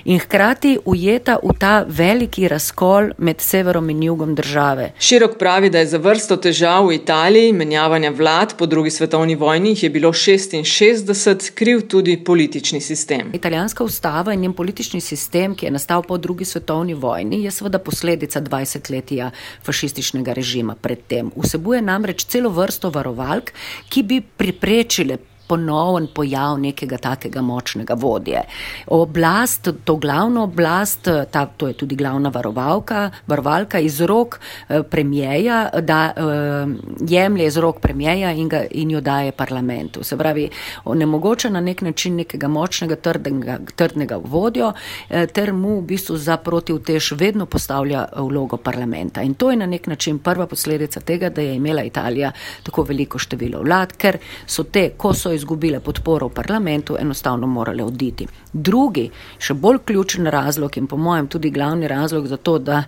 in 0.05 0.19
hkrati 0.19 0.77
ujeta 0.85 1.37
v 1.43 1.53
ta 1.59 1.85
veliki 1.87 2.47
razkol 2.47 3.11
med 3.17 3.41
severom 3.41 3.89
in 3.89 4.03
jugom 4.03 4.35
države. 4.35 4.91
Širok 4.99 5.37
pravi, 5.37 5.69
da 5.69 5.79
je 5.79 5.87
za 5.87 5.97
vrsto 5.97 6.37
težav 6.37 6.87
v 6.87 6.95
Italiji, 6.95 7.53
menjavanja 7.53 8.11
vlad 8.11 8.55
po 8.57 8.65
drugi 8.65 8.91
svetovni 8.91 9.35
vojni, 9.35 9.75
je 9.81 9.89
bilo 9.89 10.11
66 10.13 11.51
kriv 11.53 11.87
tudi 11.87 12.17
politični 12.23 12.81
sistem. 12.81 13.31
Italijanska 13.33 13.83
ustava 13.83 14.33
in 14.33 14.39
njen 14.41 14.53
politični 14.53 15.01
sistem, 15.01 15.55
ki 15.55 15.65
je 15.65 15.71
nastal 15.71 16.03
po 16.03 16.17
drugi 16.17 16.45
svetovni 16.45 16.93
vojni, 16.93 17.43
je 17.43 17.51
seveda 17.51 17.79
posledica 17.79 18.41
20-letja 18.41 19.31
fašističnega 19.63 20.33
režima 20.33 20.75
predtem. 20.75 21.31
Vsebuje 21.35 21.81
namreč 21.81 22.25
celo 22.25 22.49
vrsto 22.49 22.89
varovalk, 22.89 23.51
ki 23.89 24.03
bi 24.03 24.21
priprečile 24.21 25.17
ponoven 25.51 26.07
pojav 26.15 26.55
nekega 26.59 26.97
takega 26.97 27.41
močnega 27.43 27.95
vodje. 27.99 28.41
Oblast, 28.87 29.67
to 29.83 29.95
glavno 29.99 30.45
oblast, 30.47 31.09
ta, 31.31 31.45
to 31.45 31.67
je 31.67 31.73
tudi 31.73 31.95
glavna 31.99 32.31
varovalka, 32.31 33.09
varovalka 33.27 33.79
iz 33.79 33.99
rok 34.01 34.37
eh, 34.39 34.83
premijeja, 34.83 35.69
da 35.81 35.99
eh, 36.15 36.67
jemlje 37.09 37.47
iz 37.47 37.57
rok 37.57 37.81
premijeja 37.83 38.31
in, 38.31 38.47
ga, 38.49 38.63
in 38.71 38.91
jo 38.91 39.01
daje 39.01 39.31
parlamentu. 39.31 40.03
Se 40.03 40.17
pravi, 40.17 40.49
onemogoča 40.85 41.49
na 41.49 41.61
nek 41.61 41.81
način 41.81 42.15
nekega 42.15 42.47
močnega, 42.47 42.95
trdnega, 42.95 43.59
trdnega 43.75 44.21
vodjo, 44.23 44.71
eh, 45.09 45.27
ter 45.27 45.53
mu 45.53 45.79
v 45.81 45.85
bistvu 45.91 46.17
za 46.17 46.37
protivtež 46.37 47.11
vedno 47.19 47.45
postavlja 47.45 48.05
vlogo 48.15 48.57
parlamenta. 48.57 49.21
In 49.21 49.33
to 49.33 49.51
je 49.51 49.57
na 49.57 49.65
nek 49.65 49.87
način 49.87 50.19
prva 50.19 50.47
posledica 50.47 50.99
tega, 50.99 51.29
da 51.29 51.41
je 51.41 51.55
imela 51.55 51.83
Italija 51.83 52.31
tako 52.63 52.83
veliko 52.87 53.19
število 53.19 53.61
vlad, 53.61 53.97
ker 53.97 54.17
so 54.47 54.63
te, 54.63 54.89
ko 54.97 55.13
so 55.13 55.31
izgubili, 55.31 55.40
izgubile 55.41 55.79
podporo 55.79 56.27
v 56.29 56.33
parlamentu, 56.37 56.95
enostavno 56.99 57.47
morale 57.47 57.83
oditi. 57.83 58.27
Drugi, 58.53 59.07
še 59.41 59.53
bolj 59.53 59.79
ključen 59.85 60.29
razlog 60.31 60.77
in 60.77 60.87
po 60.87 60.97
mojem 60.97 61.27
tudi 61.27 61.49
glavni 61.49 61.87
razlog 61.87 62.27
za 62.27 62.37
to, 62.37 62.57
da, 62.59 62.83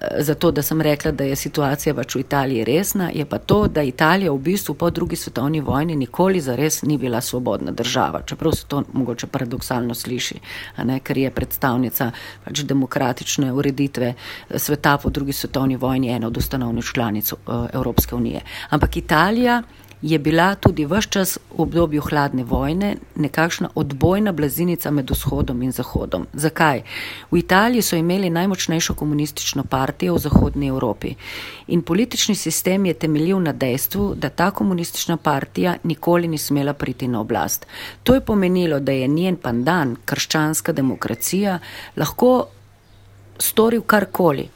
eh, 0.00 0.22
za 0.22 0.34
to, 0.34 0.50
da 0.50 0.62
sem 0.62 0.80
rekla, 0.80 1.12
da 1.12 1.24
je 1.24 1.36
situacija 1.36 1.94
pač 1.94 2.14
v 2.14 2.20
Italiji 2.20 2.64
resna, 2.64 3.10
je 3.14 3.24
pa 3.24 3.38
to, 3.38 3.66
da 3.68 3.82
Italija 3.82 4.32
v 4.32 4.38
bistvu 4.38 4.74
po 4.74 4.90
drugi 4.90 5.16
svetovni 5.16 5.60
vojni 5.60 5.96
nikoli 5.96 6.40
zares 6.40 6.82
ni 6.82 6.98
bila 6.98 7.20
svobodna 7.20 7.72
država. 7.72 8.22
Čeprav 8.26 8.52
se 8.52 8.66
to 8.66 8.82
mogoče 8.92 9.26
paradoksalno 9.26 9.94
sliši, 9.94 10.40
ne, 10.84 11.00
ker 11.00 11.18
je 11.18 11.30
predstavnica 11.30 12.10
pač 12.44 12.62
demokratične 12.62 13.52
ureditve 13.52 14.14
eh, 14.14 14.58
sveta 14.58 14.96
po 14.98 15.10
drugi 15.10 15.32
svetovni 15.32 15.76
vojni 15.76 16.08
ena 16.08 16.26
od 16.26 16.36
ustanovnih 16.36 16.84
članic 16.84 17.32
uh, 17.32 17.38
Evropske 17.72 18.14
unije. 18.14 18.40
Ampak 18.70 18.96
Italija 18.96 19.62
je 20.02 20.18
bila 20.18 20.54
tudi 20.54 20.86
v 20.86 20.98
vse 20.98 21.10
čas 21.10 21.38
v 21.50 21.62
obdobju 21.62 22.02
hladne 22.02 22.44
vojne 22.44 22.96
nekakšna 23.16 23.68
odbojna 23.74 24.32
blazinica 24.32 24.90
med 24.90 25.10
vzhodom 25.10 25.62
in 25.62 25.72
zahodom. 25.72 26.26
Zakaj? 26.32 26.82
V 27.30 27.38
Italiji 27.38 27.82
so 27.82 27.96
imeli 27.96 28.30
najmočnejšo 28.30 28.94
komunistično 28.94 29.64
partijo 29.64 30.14
v 30.14 30.18
Zahodnji 30.18 30.68
Evropi 30.68 31.14
in 31.66 31.82
politični 31.82 32.34
sistem 32.34 32.86
je 32.86 32.94
temeljil 32.94 33.40
na 33.40 33.52
dejstvu, 33.52 34.14
da 34.14 34.28
ta 34.30 34.50
komunistična 34.50 35.16
partija 35.16 35.76
nikoli 35.82 36.28
ni 36.28 36.38
smela 36.38 36.72
priti 36.72 37.08
na 37.08 37.20
oblast. 37.20 37.66
To 38.02 38.14
je 38.14 38.20
pomenilo, 38.20 38.80
da 38.80 38.92
je 38.92 39.08
njen 39.08 39.36
pandan, 39.36 39.96
krščanska 40.04 40.72
demokracija, 40.72 41.58
lahko 41.96 42.46
storil 43.38 43.82
karkoli 43.82 44.48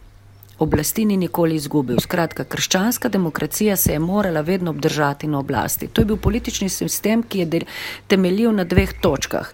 oblasti 0.63 1.05
ni 1.05 1.17
nikoli 1.17 1.55
izgubil. 1.55 2.01
Skratka, 2.01 2.45
krščanska 2.45 3.09
demokracija 3.09 3.77
se 3.77 3.93
je 3.93 3.99
morala 3.99 4.41
vedno 4.41 4.71
obdržati 4.71 5.27
na 5.27 5.39
oblasti. 5.39 5.89
To 5.89 6.01
je 6.01 6.05
bil 6.05 6.17
politični 6.17 6.69
sistem, 6.69 7.23
ki 7.23 7.39
je 7.39 7.63
temeljil 8.07 8.53
na 8.53 8.65
dveh 8.65 8.93
točkah. 9.01 9.53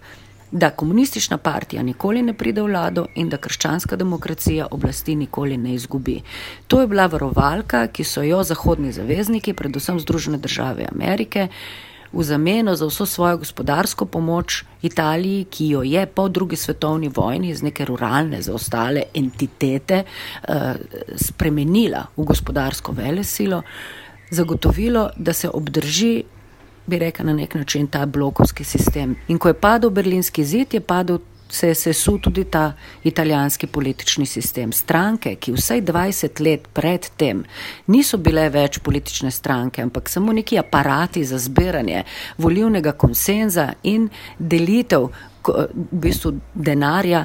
Da 0.51 0.71
komunistična 0.71 1.39
partija 1.39 1.83
nikoli 1.83 2.23
ne 2.23 2.33
pride 2.33 2.63
v 2.63 2.71
vlado 2.71 3.07
in 3.15 3.29
da 3.29 3.37
krščanska 3.37 3.97
demokracija 3.97 4.69
oblasti 4.71 5.15
nikoli 5.15 5.57
ne 5.57 5.75
izgubi. 5.75 6.23
To 6.67 6.81
je 6.81 6.87
bila 6.87 7.07
varovalka, 7.07 7.87
ki 7.87 8.05
so 8.05 8.23
jo 8.23 8.43
zahodni 8.43 8.93
zavezniki, 8.93 9.53
predvsem 9.53 10.01
Združene 10.01 10.39
države 10.39 10.89
Amerike, 10.93 11.49
v 12.13 12.23
zameno 12.23 12.75
za 12.77 12.87
vso 12.87 13.07
svojo 13.07 13.37
gospodarsko 13.37 14.07
pomoč 14.07 14.65
Italiji, 14.83 15.45
ki 15.45 15.69
jo 15.69 15.83
je 15.83 16.07
po 16.07 16.29
drugi 16.29 16.57
svetovni 16.57 17.09
vojni 17.09 17.51
iz 17.51 17.63
neke 17.63 17.85
ruralne 17.85 18.43
zaostale 18.43 19.03
entitete 19.15 20.03
eh, 20.05 20.75
spremenila 21.17 22.07
v 22.17 22.25
gospodarsko 22.25 22.93
vele 22.93 23.25
silo, 23.25 23.63
zagotovilo, 24.31 25.11
da 25.17 25.33
se 25.33 25.49
obdrži, 25.49 26.23
bi 26.87 26.99
rekel 26.99 27.27
na 27.27 27.33
nek 27.33 27.55
način, 27.55 27.87
ta 27.87 28.07
blokovski 28.07 28.65
sistem. 28.65 29.17
In 29.29 29.39
ko 29.39 29.49
je 29.49 29.55
padel 29.55 29.91
berlinski 29.91 30.45
zid, 30.45 30.75
je 30.75 30.81
padel 30.81 31.19
se 31.49 31.69
je 31.69 31.75
sesul 31.75 32.19
tudi 32.21 32.45
ta 32.45 32.73
italijanski 33.05 33.67
politični 33.67 34.27
sistem. 34.27 34.73
Stranke, 34.73 35.35
ki 35.35 35.53
vsaj 35.53 35.83
20 35.83 36.41
let 36.45 36.69
pred 36.73 37.09
tem 37.17 37.45
niso 37.87 38.19
bile 38.19 38.49
več 38.51 38.79
politične 38.79 39.31
stranke, 39.31 39.83
ampak 39.83 40.09
samo 40.09 40.33
neki 40.33 40.59
aparati 40.59 41.25
za 41.25 41.39
zbiranje 41.39 42.05
volivnega 42.39 42.93
konsenza 42.93 43.73
in 43.83 44.09
delitev 44.39 45.09
v 45.47 45.67
bistvu 45.93 46.33
denarja, 46.55 47.25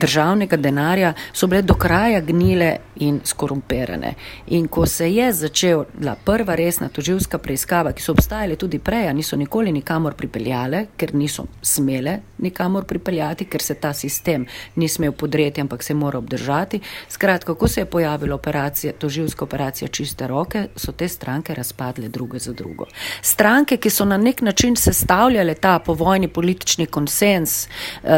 državnega 0.00 0.56
denarja, 0.56 1.12
so 1.32 1.46
bile 1.46 1.62
do 1.62 1.74
kraja 1.74 2.20
gnile 2.20 2.76
in 2.96 3.20
skorumpirane. 3.24 4.14
In 4.46 4.68
ko 4.68 4.86
se 4.86 5.10
je 5.12 5.32
začela 5.32 6.16
prva 6.24 6.54
resna 6.54 6.88
toživska 6.88 7.38
preiskava, 7.38 7.92
ki 7.92 8.02
so 8.02 8.12
obstajale 8.12 8.56
tudi 8.56 8.78
prej, 8.78 9.12
niso 9.14 9.36
nikoli 9.36 9.72
nikamor 9.72 10.14
pripeljale, 10.14 10.86
ker 10.96 11.14
niso 11.14 11.46
smele 11.62 12.18
nikamor 12.38 12.84
pripeljati, 12.84 13.44
ker 13.44 13.62
se 13.62 13.74
ta 13.74 13.92
sistem 13.92 14.46
ni 14.76 14.88
smel 14.88 15.12
podreti, 15.12 15.60
ampak 15.60 15.82
se 15.82 15.94
mora 15.94 16.18
obdržati. 16.18 16.80
Skratka, 17.08 17.54
ko 17.54 17.68
se 17.68 17.80
je 17.80 17.86
pojavila 17.86 18.34
operacija, 18.34 18.92
toživska 18.92 19.44
operacija 19.44 19.88
čiste 19.88 20.26
roke, 20.26 20.66
so 20.76 20.92
te 20.92 21.08
stranke 21.08 21.54
razpadle 21.54 22.08
druge 22.08 22.38
za 22.38 22.52
drugo. 22.52 22.86
Stranke, 23.22 23.76
ki 23.76 23.90
so 23.90 24.04
na 24.04 24.16
nek 24.16 24.42
način 24.42 24.76
sestavljale 24.76 25.54
ta 25.54 25.78
povojni 25.78 26.28
politični 26.28 26.83
konsens, 26.86 27.68
uh, 28.02 28.10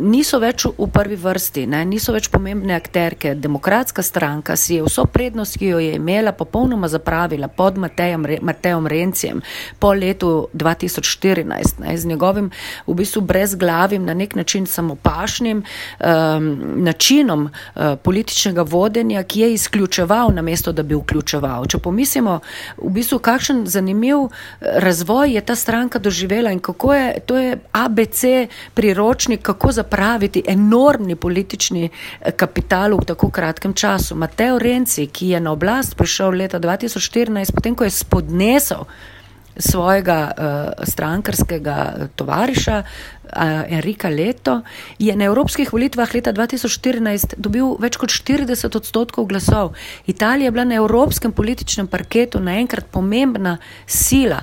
niso 0.00 0.38
več 0.38 0.66
v 0.66 0.88
prvi 0.92 1.16
vrsti, 1.16 1.66
ne? 1.66 1.84
niso 1.84 2.12
več 2.12 2.30
pomembne 2.32 2.74
akterke. 2.76 3.34
Demokratska 3.34 4.02
stranka 4.02 4.56
si 4.56 4.78
je 4.78 4.84
vso 4.86 5.04
prednost, 5.04 5.58
ki 5.58 5.72
jo 5.72 5.78
je 5.82 5.94
imela, 5.98 6.32
popolnoma 6.32 6.88
zapravila 6.88 7.48
pod 7.48 7.78
Matejem, 7.78 8.26
Matejem 8.42 8.86
Rencijem 8.86 9.42
po 9.78 9.92
letu 9.92 10.48
2014, 10.54 11.80
ne? 11.84 11.96
z 11.96 12.06
njegovim 12.06 12.50
v 12.86 12.94
bistvu 12.94 13.20
brezglavim, 13.20 14.04
na 14.04 14.14
nek 14.14 14.34
način 14.34 14.66
samopašnim 14.66 15.62
um, 15.62 16.50
načinom 16.84 17.48
uh, 17.50 17.82
političnega 18.02 18.62
vodenja, 18.62 19.22
ki 19.22 19.40
je 19.40 19.52
izključeval, 19.54 20.32
namesto 20.34 20.72
da 20.72 20.82
bi 20.82 20.94
vključeval. 20.94 21.66
Če 21.66 21.78
pomislimo, 21.78 22.40
v 22.78 22.90
bistvu, 22.94 23.18
kakšen 23.18 23.66
zanimiv 23.66 24.28
razvoj 24.60 25.34
je 25.34 25.40
ta 25.40 25.54
stranka 25.54 25.98
doživela 25.98 26.50
in 26.52 26.60
kako 26.60 26.94
je, 26.94 27.20
to 27.26 27.36
je 27.36 27.58
AB 27.72 27.89
ABC 27.90 28.48
priročnik, 28.74 29.42
kako 29.42 29.72
zapraviti 29.72 30.42
enormni 30.46 31.16
politični 31.16 31.84
eh, 31.88 32.32
kapital 32.32 32.96
v 32.96 33.04
tako 33.04 33.30
kratkem 33.30 33.74
času. 33.74 34.14
Mateo 34.14 34.58
Renci, 34.58 35.06
ki 35.06 35.34
je 35.34 35.40
na 35.40 35.52
oblast 35.52 35.96
prišel 35.96 36.30
leta 36.38 36.60
2014, 36.60 37.54
potem 37.54 37.74
ko 37.74 37.84
je 37.84 37.90
spodnesel 37.90 38.86
svojega 39.56 40.30
uh, 40.30 40.86
strankarskega 40.86 42.08
tovariša 42.16 42.82
uh, 42.82 43.42
Enrika 43.68 44.08
Leto, 44.08 44.60
je 44.98 45.16
na 45.16 45.24
evropskih 45.24 45.72
volitvah 45.72 46.14
leta 46.14 46.32
2014 46.32 47.34
dobil 47.36 47.76
več 47.82 47.98
kot 48.00 48.10
40 48.14 48.76
odstotkov 48.76 49.26
glasov. 49.26 49.74
Italija 50.06 50.48
je 50.48 50.50
bila 50.50 50.64
na 50.64 50.80
evropskem 50.80 51.32
političnem 51.32 51.86
parketu 51.86 52.40
naenkrat 52.40 52.86
pomembna 52.90 53.58
sila. 53.86 54.42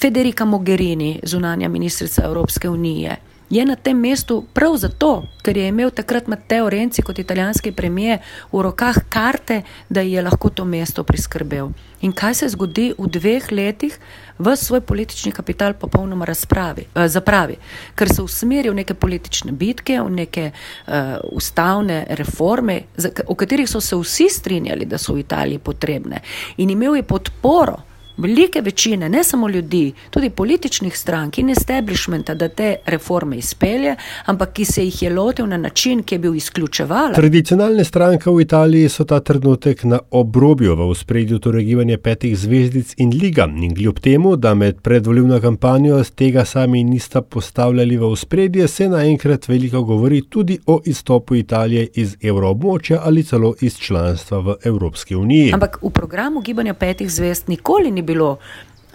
Federica 0.00 0.44
Mogherini, 0.44 1.20
zunanja 1.22 1.68
ministrica 1.68 2.24
Evropske 2.24 2.68
unije, 2.68 3.16
je 3.50 3.64
na 3.64 3.76
tem 3.76 3.98
mestu 3.98 4.44
prav 4.52 4.76
zato, 4.76 5.22
ker 5.42 5.56
je 5.56 5.68
imel 5.68 5.90
takrat 5.90 6.26
Matteo 6.26 6.68
Renci 6.70 7.02
kot 7.02 7.18
italijanski 7.18 7.72
premijer 7.72 8.18
v 8.52 8.62
rokah 8.62 8.96
karte, 9.08 9.62
da 9.88 10.00
je 10.00 10.22
lahko 10.22 10.50
to 10.50 10.64
mesto 10.64 11.04
priskrbel. 11.04 11.68
In 12.00 12.12
kaj 12.12 12.34
se 12.34 12.48
zgodi 12.48 12.92
v 12.98 13.08
dveh 13.08 13.52
letih, 13.52 13.98
v 14.38 14.56
svoj 14.56 14.80
politični 14.80 15.32
kapital 15.32 15.74
popolnoma 15.74 16.24
razpravi, 16.24 16.86
eh, 16.94 17.08
zapravi, 17.08 17.56
ker 17.94 18.14
se 18.14 18.22
usmeri 18.22 18.70
v 18.70 18.74
neke 18.74 18.94
politične 18.94 19.52
bitke, 19.52 20.00
v 20.00 20.10
neke 20.10 20.50
uh, 20.50 20.92
ustavne 21.32 22.06
reforme, 22.10 22.82
o 23.26 23.34
katerih 23.34 23.68
so 23.70 23.80
se 23.80 23.96
vsi 23.96 24.28
strinjali, 24.28 24.84
da 24.84 24.98
so 24.98 25.14
v 25.14 25.20
Italiji 25.20 25.58
potrebne. 25.58 26.20
In 26.56 26.70
imel 26.70 26.96
je 26.96 27.02
podporo 27.02 27.93
velike 28.16 28.60
večine, 28.60 29.08
ne 29.08 29.24
samo 29.24 29.48
ljudi, 29.48 29.92
tudi 30.10 30.30
političnih 30.30 30.98
strank 30.98 31.38
in 31.38 31.50
establishmenta, 31.50 32.34
da 32.34 32.48
te 32.48 32.76
reforme 32.86 33.36
izpelje, 33.36 33.96
ampak 34.24 34.52
ki 34.52 34.64
se 34.64 34.84
jih 34.84 35.02
je 35.02 35.10
lotil 35.10 35.46
na 35.46 35.56
način, 35.56 36.02
ki 36.02 36.14
je 36.14 36.18
bil 36.18 36.34
izključeval. 36.34 37.14
Tradicionalne 37.14 37.84
stranke 37.84 38.30
v 38.30 38.40
Italiji 38.40 38.88
so 38.88 39.04
ta 39.04 39.20
trenutek 39.20 39.84
na 39.84 39.98
obrobju 40.10 40.74
v 40.74 40.94
spredju 40.94 41.38
torej 41.38 41.64
gibanja 41.64 41.98
petih 41.98 42.38
zvezdic 42.38 42.94
in 42.96 43.10
liga. 43.22 43.48
In 43.62 43.74
kljub 43.74 43.98
temu, 43.98 44.36
da 44.36 44.54
med 44.54 44.80
predvoljivno 44.80 45.40
kampanjo 45.40 46.04
tega 46.04 46.44
sami 46.44 46.84
nista 46.84 47.22
postavljali 47.22 47.96
v 47.96 48.16
spredje, 48.16 48.68
se 48.68 48.88
naenkrat 48.88 49.48
veliko 49.48 49.82
govori 49.82 50.22
tudi 50.28 50.58
o 50.66 50.80
izstopu 50.84 51.34
Italije 51.34 51.88
iz 51.94 52.16
evroobmočja 52.22 53.00
ali 53.04 53.22
celo 53.22 53.54
iz 53.60 53.78
članstva 53.78 54.38
v 54.38 54.54
Evropski 54.64 55.14
uniji. 55.16 55.52
Ampak 55.52 55.78
v 55.82 55.90
programu 55.90 56.40
gibanja 56.40 56.74
petih 56.74 57.10
zvezd 57.10 57.48
nikoli 57.48 57.90
ni 57.90 58.03
bilo 58.04 58.36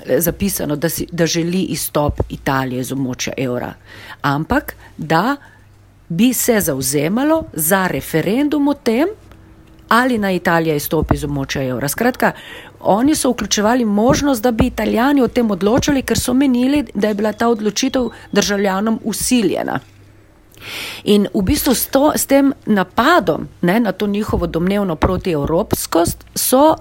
eh, 0.06 0.22
zapisano, 0.22 0.76
da, 0.76 0.90
si, 0.90 1.08
da 1.12 1.26
želi 1.26 1.62
izstop 1.76 2.22
Italije 2.30 2.82
iz 2.82 2.92
območja 2.96 3.34
evra, 3.38 3.74
ampak 4.22 4.76
da 4.98 5.36
bi 6.10 6.34
se 6.34 6.60
zauzemalo 6.60 7.44
za 7.54 7.88
referendum 7.88 8.68
o 8.68 8.74
tem, 8.74 9.08
ali 9.90 10.18
naj 10.18 10.36
Italija 10.36 10.76
izstopi 10.76 11.16
iz 11.16 11.24
območja 11.26 11.64
evra. 11.66 11.88
Skratka, 11.90 12.32
oni 12.80 13.16
so 13.16 13.32
vključevali 13.32 13.86
možnost, 13.86 14.44
da 14.44 14.52
bi 14.52 14.68
Italijani 14.68 15.22
o 15.22 15.28
tem 15.28 15.52
odločili, 15.52 16.02
ker 16.02 16.20
so 16.20 16.34
menili, 16.34 16.86
da 16.94 17.08
je 17.08 17.14
bila 17.14 17.34
ta 17.34 17.50
odločitev 17.50 18.10
državljanom 18.32 19.00
usiljena. 19.04 19.80
In 21.04 21.28
v 21.34 21.42
bistvu 21.42 21.74
s, 21.74 21.88
to, 21.88 22.12
s 22.16 22.26
tem 22.26 22.54
napadom 22.66 23.48
ne, 23.62 23.80
na 23.80 23.92
to 23.92 24.08
njihovo 24.08 24.48
domnevno 24.48 24.96
protievropskost 24.96 26.26
so 26.36 26.76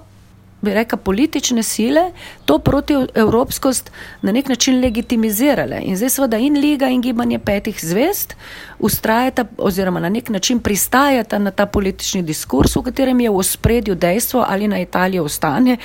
bi 0.61 0.73
rekla, 0.73 0.97
politične 0.97 1.63
sile 1.63 2.11
to 2.45 2.59
protievropskost 2.59 3.91
na 4.21 4.31
nek 4.31 4.49
način 4.49 4.81
legitimizirale. 4.81 5.81
In 5.83 5.97
zdaj 5.97 6.09
seveda 6.09 6.37
in 6.37 6.59
Liga 6.59 6.87
in 6.87 7.01
Gibanje 7.01 7.39
petih 7.39 7.79
zvest 7.85 8.35
ustrajata 8.79 9.45
oziroma 9.57 9.99
na 9.99 10.09
nek 10.09 10.29
način 10.29 10.59
pristajata 10.59 11.39
na 11.39 11.51
ta 11.51 11.65
politični 11.65 12.21
diskurs, 12.21 12.75
v 12.75 12.81
katerem 12.81 13.19
je 13.19 13.29
v 13.29 13.37
ospredju 13.37 13.95
dejstvo, 13.95 14.45
ali 14.47 14.67
na 14.67 14.79
Italijo 14.79 15.23
ostane 15.23 15.77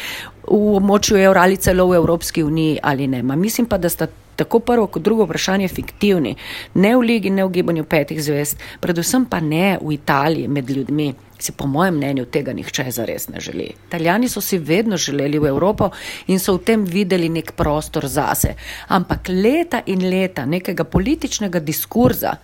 v 0.49 0.77
območju 0.77 1.17
evra 1.17 1.43
ali 1.43 1.57
celo 1.57 1.87
v 1.89 1.97
Evropski 1.97 2.43
uniji 2.43 2.79
ali 2.83 3.07
ne. 3.07 3.23
Ma 3.23 3.37
mislim 3.37 3.67
pa, 3.67 3.79
da 3.79 3.89
sta 3.89 4.07
tako 4.37 4.59
prvo 4.61 4.87
kot 4.87 5.03
drugo 5.03 5.25
vprašanje 5.25 5.69
fiktivni. 5.69 6.37
Ne 6.75 6.97
v 6.97 7.01
Ligi, 7.01 7.31
ne 7.31 7.45
v 7.45 7.51
Gibanju 7.51 7.85
petih 7.85 8.23
zvest, 8.23 8.59
predvsem 8.81 9.25
pa 9.25 9.41
ne 9.41 9.79
v 9.83 9.93
Italiji 9.93 10.49
med 10.49 10.71
ljudmi 10.71 11.15
si 11.45 11.53
po 11.53 11.67
mojem 11.67 11.97
mnenju 11.97 12.25
tega 12.25 12.53
nihče 12.53 12.91
zares 12.91 13.29
ne 13.29 13.41
želi. 13.41 13.73
Italijani 13.87 14.29
so 14.29 14.41
si 14.41 14.59
vedno 14.59 14.97
želeli 14.97 15.39
v 15.39 15.47
Evropo 15.47 15.91
in 16.27 16.39
so 16.39 16.55
v 16.55 16.65
tem 16.65 16.85
videli 16.85 17.29
nek 17.29 17.53
prostor 17.53 18.07
zase. 18.07 18.55
Ampak 18.89 19.29
leta 19.29 19.83
in 19.87 20.09
leta 20.11 20.47
nekega 20.47 20.85
političnega 20.85 21.61
diskurza, 21.61 22.37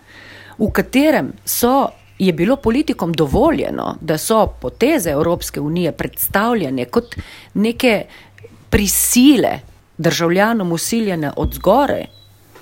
v 0.57 0.71
katerem 0.71 1.33
so. 1.45 1.89
Je 2.21 2.33
bilo 2.33 2.55
politikom 2.55 3.13
dovoljeno, 3.13 3.95
da 4.01 4.17
so 4.17 4.45
poteze 4.61 5.09
Evropske 5.09 5.59
unije 5.59 5.91
predstavljene 5.91 6.85
kot 6.85 7.15
neke 7.53 8.03
prisile 8.69 9.59
državljanom 10.01 10.71
usiljene 10.71 11.31
od 11.37 11.53
zgore, 11.53 12.05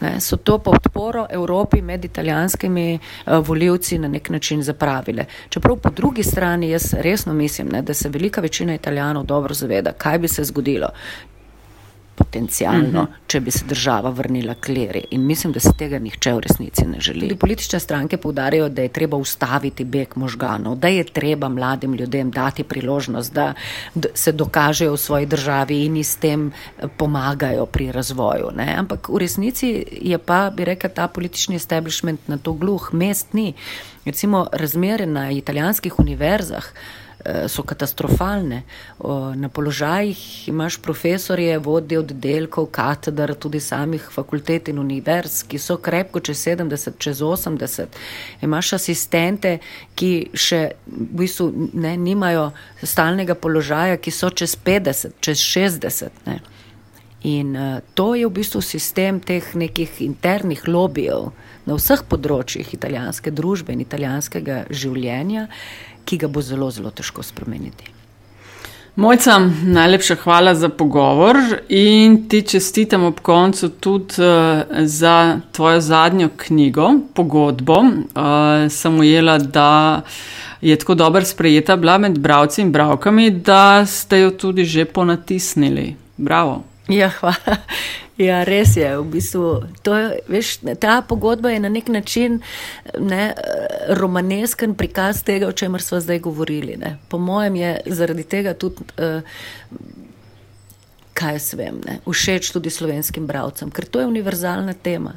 ne, 0.02 0.20
so 0.22 0.38
to 0.38 0.58
podporo 0.58 1.26
Evropi 1.30 1.82
med 1.82 2.06
italijanskimi 2.06 3.00
uh, 3.00 3.48
voljivci 3.48 3.98
na 4.00 4.08
nek 4.08 4.30
način 4.30 4.64
zapravile. 4.64 5.26
Čeprav 5.50 5.76
po 5.76 5.90
drugi 5.90 6.24
strani 6.24 6.70
jaz 6.70 6.94
resno 6.94 7.34
mislim, 7.34 7.68
ne, 7.68 7.82
da 7.82 7.94
se 7.94 8.10
velika 8.10 8.42
večina 8.42 8.74
italijanov 8.74 9.26
dobro 9.26 9.54
zaveda, 9.54 9.92
kaj 9.92 10.20
bi 10.20 10.28
se 10.28 10.44
zgodilo, 10.44 10.90
potencialno, 12.20 13.02
uh 13.02 13.08
mhm. 13.08 13.14
-huh. 13.14 13.28
če 13.28 13.40
bi 13.40 13.52
se 13.52 13.66
država 13.66 14.10
vrnila 14.10 14.54
kleri. 14.54 15.04
In 15.12 15.26
mislim, 15.26 15.54
da 15.54 15.60
se 15.60 15.74
tega 15.78 16.00
nihče 16.00 16.34
v 16.34 16.40
resnici 16.40 16.86
ne 16.86 17.00
želi. 17.00 17.20
Tudi 17.20 17.36
politične 17.36 17.80
stranke 17.80 18.18
povdarjajo, 18.18 18.70
da 18.70 18.82
je 18.82 18.88
treba 18.88 19.18
ustaviti 19.18 19.84
beg 19.84 20.08
možganov, 20.16 20.76
da 20.76 20.88
je 20.88 21.04
treba 21.04 21.50
mladim 21.50 21.94
ljudem 21.94 22.32
dati 22.32 22.64
priložnost, 22.64 23.34
da 23.34 23.54
se 24.14 24.32
dokažejo 24.32 24.94
v 24.94 24.98
svoji 24.98 25.26
državi 25.26 25.86
in 25.86 26.04
s 26.04 26.16
tem 26.16 26.52
eh, 26.52 26.88
pomagajo 26.98 27.66
pri 27.66 27.92
razvoju. 27.92 28.52
Ne? 28.56 28.76
Ampak 28.78 29.10
v 29.10 29.18
resnici 29.18 29.86
je 30.02 30.18
pa, 30.18 30.50
bi 30.50 30.66
rekel, 30.66 30.90
ta 30.90 31.08
politični 31.08 31.56
establishment 31.56 32.28
na 32.28 32.38
to 32.38 32.54
gluh, 32.54 32.90
mest 32.94 33.34
ni. 33.34 33.54
Recimo 34.06 34.48
razmere 34.52 35.06
na 35.06 35.32
italijanskih 35.32 36.00
univerzah. 36.00 36.66
Eh, 37.26 37.48
so 37.48 37.64
katastrofalne. 37.64 38.62
Na 39.36 39.50
položajih 39.50 40.48
imaš 40.48 40.78
profesorje, 40.78 41.58
vodje 41.58 42.00
oddelkov, 42.00 42.70
katedr, 42.72 43.34
tudi 43.36 43.60
samih 43.60 44.08
fakultet 44.12 44.68
in 44.68 44.80
univerz, 44.80 45.44
ki 45.44 45.60
so 45.60 45.78
krepko 45.78 46.20
čez 46.20 46.46
70, 46.48 46.96
čez 46.98 47.22
80. 47.22 47.98
Imaš 48.42 48.74
asistente, 48.74 49.58
ki 49.96 50.30
še 50.34 50.62
v 50.88 51.10
bistvu 51.20 51.50
ne, 51.74 51.98
nimajo 51.98 52.54
stalnega 52.84 53.36
položaja, 53.36 53.98
ki 53.98 54.16
so 54.16 54.32
čez 54.32 54.56
50, 54.56 55.20
čez 55.20 55.44
60. 55.44 56.24
Ne. 56.26 56.40
In 57.28 57.52
uh, 57.56 57.82
to 58.00 58.14
je 58.16 58.28
v 58.28 58.32
bistvu 58.32 58.64
sistem 58.64 59.20
teh 59.20 59.44
nekih 59.56 60.02
internih 60.08 60.68
lobijev 60.68 61.34
na 61.70 61.78
vseh 61.78 62.02
področjih 62.10 62.74
italijanske 62.74 63.32
družbe 63.32 63.76
in 63.76 63.86
italijanskega 63.86 64.66
življenja, 64.74 65.48
ki 66.10 66.18
ga 66.26 66.28
bo 66.28 66.42
zelo, 66.42 66.72
zelo 66.74 66.92
težko 66.92 67.24
spremeniti. 67.26 67.94
Mojca, 69.00 69.38
najlepša 69.64 70.16
hvala 70.26 70.56
za 70.60 70.68
pogovor 70.70 71.38
in 71.70 72.18
ti 72.28 72.42
čestitam 72.42 73.06
ob 73.08 73.22
koncu 73.24 73.70
tudi 73.70 74.20
uh, 74.20 74.66
za 74.84 75.40
tvojo 75.56 75.80
zadnjo 75.82 76.30
knjigo, 76.38 76.90
pogodbo. 77.14 77.78
Uh, 77.80 78.66
sem 78.70 79.00
ujela, 79.00 79.38
da 79.38 80.02
je 80.62 80.76
tako 80.76 80.96
dobro 81.00 81.24
sprejeta 81.26 81.76
bila 81.76 81.98
med 81.98 82.20
bravci 82.20 82.62
in 82.62 82.72
bravkami, 82.72 83.30
da 83.32 83.86
ste 83.86 84.20
jo 84.20 84.32
tudi 84.32 84.66
že 84.66 84.86
ponatisnili. 84.86 85.96
Bravo. 86.18 86.64
Ja, 86.90 87.10
hvala. 87.20 87.58
Ja, 88.20 88.42
res 88.44 88.76
je. 88.76 88.88
V 89.00 89.06
bistvu, 89.14 89.46
je, 89.86 90.08
veš, 90.28 90.58
ta 90.82 91.00
pogodba 91.08 91.54
je 91.54 91.60
na 91.64 91.70
nek 91.72 91.88
način 91.88 92.42
ne, 93.00 93.34
romanesken 93.96 94.74
prikaz 94.76 95.24
tega, 95.24 95.48
o 95.48 95.56
čemer 95.56 95.82
smo 95.82 96.02
zdaj 96.04 96.20
govorili. 96.20 96.76
Ne. 96.78 96.98
Po 97.08 97.18
mojem 97.18 97.56
je 97.56 97.72
zaradi 97.86 98.24
tega 98.24 98.54
tudi, 98.54 98.84
uh, 99.00 99.22
kaj 101.14 101.38
jaz 101.38 101.54
vem, 101.54 101.80
ne, 101.86 102.00
všeč 102.04 102.52
tudi 102.52 102.74
slovenskim 102.74 103.28
bravcem, 103.28 103.72
ker 103.72 103.88
to 103.88 104.04
je 104.04 104.12
univerzalna 104.12 104.74
tema. 104.74 105.16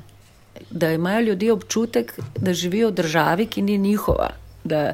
Da 0.71 0.93
imajo 0.93 1.21
ljudje 1.33 1.53
občutek, 1.53 2.15
da 2.37 2.55
živijo 2.55 2.93
v 2.93 3.01
državi, 3.03 3.47
ki 3.47 3.63
ni 3.63 3.79
njihova, 3.79 4.31
da 4.65 4.93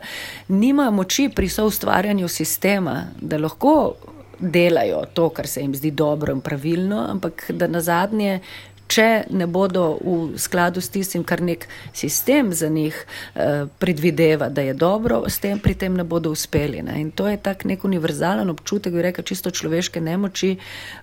nimajo 0.49 0.91
moči 0.91 1.29
pri 1.29 1.49
soustvarjanju 1.49 2.29
sistema, 2.29 3.03
da 3.21 3.39
lahko 3.39 3.95
delajo 4.39 5.05
to, 5.15 5.29
kar 5.29 5.47
se 5.47 5.61
jim 5.61 5.75
zdi 5.75 5.91
dobro 5.91 6.33
in 6.33 6.41
pravilno, 6.41 7.07
ampak 7.11 7.51
da 7.51 7.67
na 7.67 7.81
zadnje, 7.81 8.41
če 8.89 9.29
ne 9.37 9.47
bodo 9.47 9.99
v 10.01 10.39
skladu 10.41 10.81
s 10.81 10.89
tistim, 10.93 11.25
kar 11.25 11.43
nek 11.45 11.67
sistem 11.93 12.53
za 12.57 12.71
njih 12.73 12.97
eh, 12.97 13.67
predvideva, 13.79 14.49
da 14.49 14.65
je 14.65 14.75
dobro, 14.75 15.23
s 15.29 15.39
tem 15.45 15.61
pri 15.61 15.75
tem 15.79 15.97
ne 15.97 16.05
bodo 16.09 16.33
uspeli. 16.33 16.81
Ne? 16.83 16.97
In 17.03 17.11
to 17.13 17.29
je 17.29 17.37
tak 17.37 17.67
nek 17.69 17.85
univerzalen 17.85 18.49
občutek, 18.51 18.97
bi 18.97 19.05
rekel, 19.05 19.27
čisto 19.29 19.53
človeške 19.53 20.01
nemoči 20.01 20.55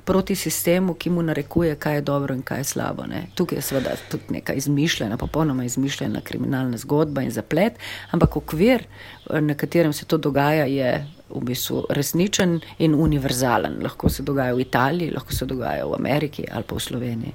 proti 0.05 0.35
sistemu, 0.35 0.97
ki 0.97 1.13
mu 1.13 1.23
narekuje, 1.25 1.75
kaj 1.77 1.99
je 1.99 2.05
dobro 2.09 2.35
in 2.35 2.41
kaj 2.41 2.63
je 2.63 2.69
slabo. 2.73 3.05
Ne? 3.09 3.27
Tukaj 3.37 3.61
je 3.61 3.67
seveda 3.69 3.95
tudi 4.09 4.39
neka 4.39 4.57
izmišljena, 4.57 5.17
popolnoma 5.21 5.65
izmišljena 5.65 6.25
kriminalna 6.25 6.81
zgodba 6.81 7.21
in 7.21 7.31
zaplet, 7.31 7.77
ampak 8.11 8.37
okvir, 8.41 8.87
na 9.29 9.53
katerem 9.53 9.93
se 9.93 10.05
to 10.05 10.17
dogaja, 10.17 10.65
je 10.65 11.05
v 11.29 11.43
bistvu 11.43 11.85
resničen 11.89 12.59
in 12.79 12.95
univerzalen. 12.95 13.79
Lahko 13.83 14.09
se 14.09 14.23
dogaja 14.23 14.53
v 14.53 14.61
Italiji, 14.61 15.11
lahko 15.11 15.33
se 15.33 15.45
dogaja 15.45 15.85
v 15.85 15.95
Ameriki 15.99 16.45
ali 16.51 16.63
pa 16.63 16.75
v 16.75 16.79
Sloveniji. 16.79 17.33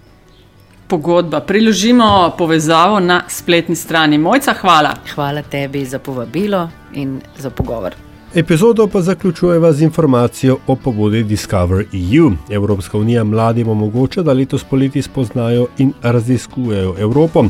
Pogodba. 0.89 1.41
Priložimo 1.41 2.35
povezavo 2.39 3.01
na 3.01 3.23
spletni 3.29 3.77
strani. 3.77 4.19
Mojca, 4.19 4.55
hvala. 4.61 4.95
Hvala 5.15 5.43
tebi 5.43 5.85
za 5.85 5.99
povabilo 5.99 6.69
in 6.93 7.21
za 7.39 7.51
pogovor. 7.51 7.95
Epizodo 8.35 8.87
pa 8.87 9.01
zaključujeva 9.01 9.73
z 9.73 9.83
informacijo 9.83 10.59
o 10.67 10.77
pobudi 10.77 11.23
Discover 11.23 11.85
EU. 11.93 12.31
Evropska 12.51 12.99
unija 12.99 13.25
mladim 13.25 13.69
omogoča, 13.69 14.23
da 14.23 14.33
letos 14.33 14.65
poleti 14.65 15.03
spoznajo 15.03 15.67
in 15.79 15.93
raziskujejo 16.03 16.95
Evropo. 16.99 17.45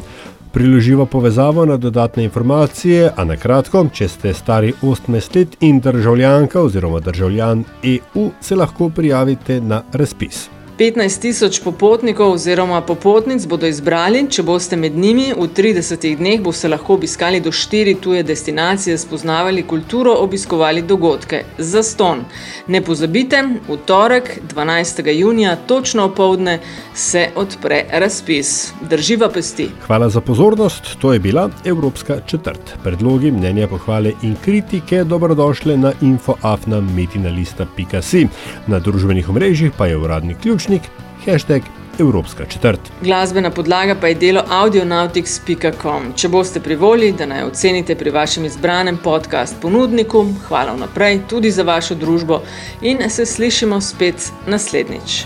Priloživa 0.53 1.07
povezavo 1.07 1.65
na 1.65 1.77
dodatne 1.77 2.25
informacije, 2.25 3.11
a 3.17 3.25
na 3.25 3.37
kratko, 3.37 3.85
če 3.95 4.09
ste 4.09 4.35
stari 4.35 4.73
18 4.83 5.37
let 5.37 5.57
in 5.61 5.81
državljanka 5.81 6.61
oziroma 6.61 7.01
državljan 7.01 7.65
EU, 7.83 8.31
se 8.41 8.57
lahko 8.57 8.89
prijavite 8.89 9.61
na 9.61 9.83
razpis. 9.93 10.49
15 10.81 11.21
tisoč 11.21 11.61
popotnikov 11.61 12.33
oziroma 12.33 12.81
popotnic 12.81 13.45
bodo 13.47 13.69
izbrali, 13.69 14.23
če 14.33 14.43
boste 14.49 14.77
med 14.81 14.97
njimi 14.97 15.27
v 15.37 15.45
30 15.53 16.17
dneh, 16.17 16.41
boste 16.41 16.73
lahko 16.73 16.97
obiskali 16.97 17.37
do 17.45 17.53
4 17.53 18.01
tuje 18.01 18.25
destinacije, 18.25 18.97
spoznavali 18.99 19.63
kulturo, 19.69 20.15
obiskovali 20.25 20.83
dogodke. 20.83 21.45
Za 21.59 21.83
ston. 21.85 22.25
Ne 22.67 22.81
pozabite, 22.81 23.43
v 23.69 23.77
torek, 23.85 24.41
12. 24.55 25.09
junija, 25.19 25.57
točno 25.67 26.05
opoldne, 26.09 26.59
se 26.95 27.29
odpre 27.37 27.85
razpis. 27.93 28.73
Drživa 28.81 29.29
pesti. 29.29 29.69
Hvala 29.85 30.09
za 30.09 30.21
pozornost, 30.21 30.97
to 31.01 31.13
je 31.13 31.19
bila 31.19 31.51
Evropska 31.65 32.21
četrt. 32.27 32.79
Predlogi, 32.83 33.31
mnenja, 33.31 33.69
pohvale 33.69 34.13
in 34.23 34.37
kritike 34.45 35.05
dobrodošle 35.05 35.77
na 35.77 35.93
infoafna.metinalista.si. 36.01 38.27
Na 38.67 38.79
družbenih 38.79 39.29
omrežjih 39.29 39.73
pa 39.77 39.87
je 39.87 39.97
uradni 39.97 40.35
ključ 40.35 40.70
Kavčnik, 40.71 40.91
hashtag 41.27 41.63
Evropska 41.99 42.45
četrt. 42.45 42.81
Glasbena 43.03 43.51
podlaga 43.51 43.95
pa 44.01 44.07
je 44.07 44.15
delo 44.15 44.43
audionautics.com. 44.51 46.13
Če 46.17 46.29
boste 46.29 46.61
privoli, 46.61 47.13
da 47.13 47.27
naj 47.27 47.43
ocenite 47.43 47.95
pri 47.95 48.11
vašem 48.11 48.45
izbranem 48.45 48.99
podcast 49.05 49.57
ponudniku, 49.63 50.25
hvala 50.49 50.77
vnaprej 50.79 51.21
tudi 51.29 51.51
za 51.51 51.63
vašo 51.63 51.95
družbo 51.95 52.43
in 52.83 53.03
se 53.11 53.27
slišimo 53.27 53.81
spet 53.81 54.31
naslednjič. 54.47 55.25